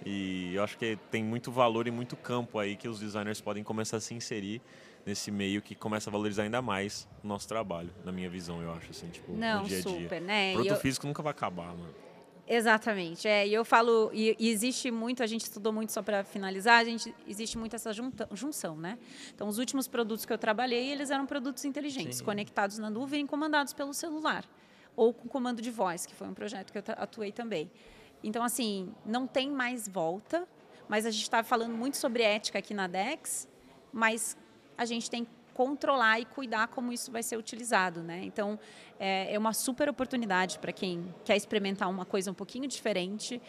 [0.05, 3.63] E eu acho que tem muito valor e muito campo aí que os designers podem
[3.63, 4.63] começar a se inserir
[5.05, 8.73] nesse meio que começa a valorizar ainda mais o nosso trabalho, na minha visão, eu
[8.73, 10.03] acho, assim, tipo, Não, no dia a dia.
[10.03, 10.51] super, né?
[10.53, 11.95] E Produto eu- físico nunca vai acabar, mano.
[12.47, 13.29] Exatamente.
[13.29, 16.81] É, e eu falo, e, e, existe muito, a gente estudou muito só para finalizar,
[16.81, 18.99] a gente existe muito essa junta, junção, né?
[19.33, 22.25] Então, os últimos produtos que eu trabalhei, eles eram produtos inteligentes, Sim.
[22.25, 24.45] conectados na nuvem e comandados pelo celular
[24.97, 27.71] ou com comando de voz, que foi um projeto que eu atuei também.
[28.23, 30.47] Então, assim, não tem mais volta,
[30.89, 33.49] mas a gente está falando muito sobre ética aqui na DEX,
[33.93, 34.37] mas
[34.77, 38.23] a gente tem que controlar e cuidar como isso vai ser utilizado, né?
[38.25, 38.59] Então,
[38.99, 43.41] é, é uma super oportunidade para quem quer experimentar uma coisa um pouquinho diferente.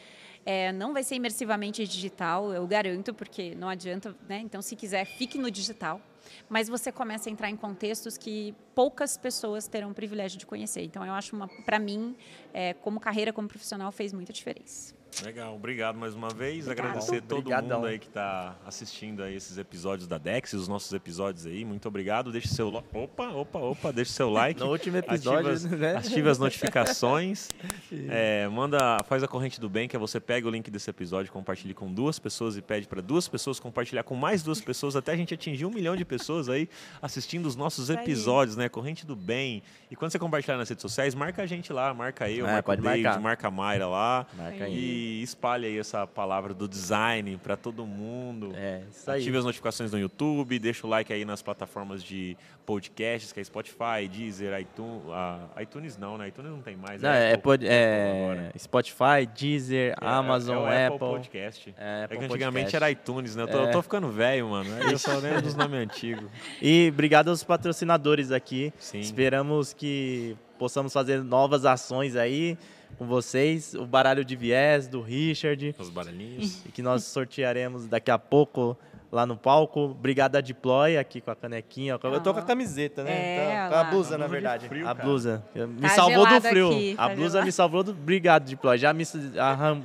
[0.46, 4.40] É, não vai ser imersivamente digital, eu garanto, porque não adianta, né?
[4.40, 6.02] Então, se quiser, fique no digital.
[6.50, 10.84] Mas você começa a entrar em contextos que poucas pessoas terão o privilégio de conhecer.
[10.84, 12.16] Então, eu acho, para mim,
[12.54, 15.01] é, como carreira, como profissional, fez muita diferença.
[15.24, 16.66] Legal, obrigado mais uma vez.
[16.66, 16.88] Obrigado.
[16.88, 17.80] Agradecer todo Obrigadão.
[17.80, 21.64] mundo aí que está assistindo aí esses episódios da Dex, os nossos episódios aí.
[21.64, 22.32] Muito obrigado.
[22.32, 24.59] Deixe seu opa, opa, opa, deixe seu like.
[24.59, 25.95] No último episódio, ative as, né?
[25.97, 27.49] ative as notificações.
[28.09, 31.32] é, manda, faz a corrente do bem, que é você pega o link desse episódio,
[31.32, 35.12] compartilhe com duas pessoas e pede para duas pessoas compartilhar com mais duas pessoas até
[35.12, 36.68] a gente atingir um milhão de pessoas aí
[37.01, 38.70] assistindo os nossos episódios, né?
[38.70, 39.62] Corrente do bem.
[39.91, 42.72] E quando você compartilhar nas redes sociais, marca a gente lá, marca eu, é, marca
[42.72, 43.20] o David, marcar.
[43.20, 44.26] marca a Mayra lá.
[44.38, 44.74] Marca aí.
[44.74, 48.52] E espalhe aí essa palavra do design para todo mundo.
[48.56, 49.22] É, isso aí.
[49.22, 53.43] Ative as notificações no YouTube, deixa o like aí nas plataformas de podcasts, que é
[53.43, 55.02] Spotify, Deezer, iTunes.
[55.04, 56.28] Uh, iTunes não, né?
[56.28, 57.02] iTunes não tem mais.
[57.02, 60.99] Não, é, Apple, é, é Spotify, Deezer, é, Amazon, é, Apple.
[60.99, 61.76] Podcast.
[61.78, 62.76] É, Apple é que antigamente Podcast.
[62.76, 63.43] era iTunes, né?
[63.43, 63.84] Eu tô, eu tô é.
[63.84, 64.70] ficando velho, mano.
[64.89, 66.30] Eu só lembro dos nomes antigos.
[66.62, 68.74] E obrigado aos patrocinadores aqui.
[68.78, 68.99] Sim.
[68.99, 72.58] Esperamos que possamos fazer novas ações aí
[73.02, 75.76] com vocês, o baralho de viés do Richard.
[75.80, 76.64] Os baralhinhos.
[76.68, 78.78] E que nós sortearemos daqui a pouco
[79.12, 79.86] lá no palco.
[79.86, 81.93] Obrigado a Deploy aqui com a canequinha.
[81.93, 83.12] Eu tô com a camiseta, né?
[83.12, 84.68] É, então, a blusa, na verdade.
[84.68, 85.43] Frio, a blusa.
[85.56, 86.70] Me tá salvou do frio.
[86.70, 87.45] Aqui, a tá blusa gelado.
[87.47, 87.91] me salvou do.
[87.91, 88.78] Obrigado, Deploy.
[88.78, 89.04] Já me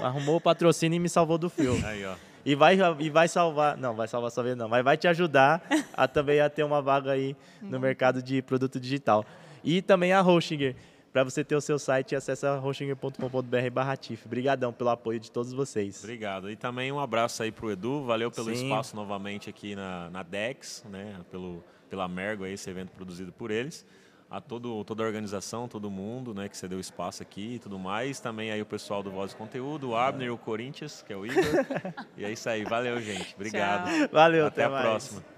[0.03, 1.73] arrumou o patrocínio e me salvou do frio.
[1.87, 2.17] Aí, ó.
[2.45, 5.63] E vai, e vai salvar, não, vai salvar sua vida não, mas vai te ajudar
[5.97, 9.25] a também a ter uma vaga aí no mercado de produto digital.
[9.65, 10.77] E também a Hostinger
[11.17, 12.61] para você ter o seu site, acessa
[13.71, 16.05] barra Obrigadão pelo apoio de todos vocês.
[16.05, 16.51] Obrigado.
[16.51, 18.05] E também um abraço aí para o Edu.
[18.05, 18.65] Valeu pelo Sim.
[18.65, 21.19] espaço novamente aqui na, na DEX, né?
[21.31, 23.87] Pelo, pela Mergo, aí, esse evento produzido por eles
[24.31, 28.21] a todo, toda a organização, todo mundo, né, que cedeu espaço aqui e tudo mais.
[28.21, 31.17] Também aí o pessoal do Voz de Conteúdo, o Abner e o Corinthians, que é
[31.17, 31.43] o Igor.
[32.19, 32.63] e é isso aí.
[32.65, 33.35] Valeu, gente.
[33.37, 33.89] Obrigado.
[34.13, 34.85] Valeu, até, até a mais.
[34.85, 35.36] próxima.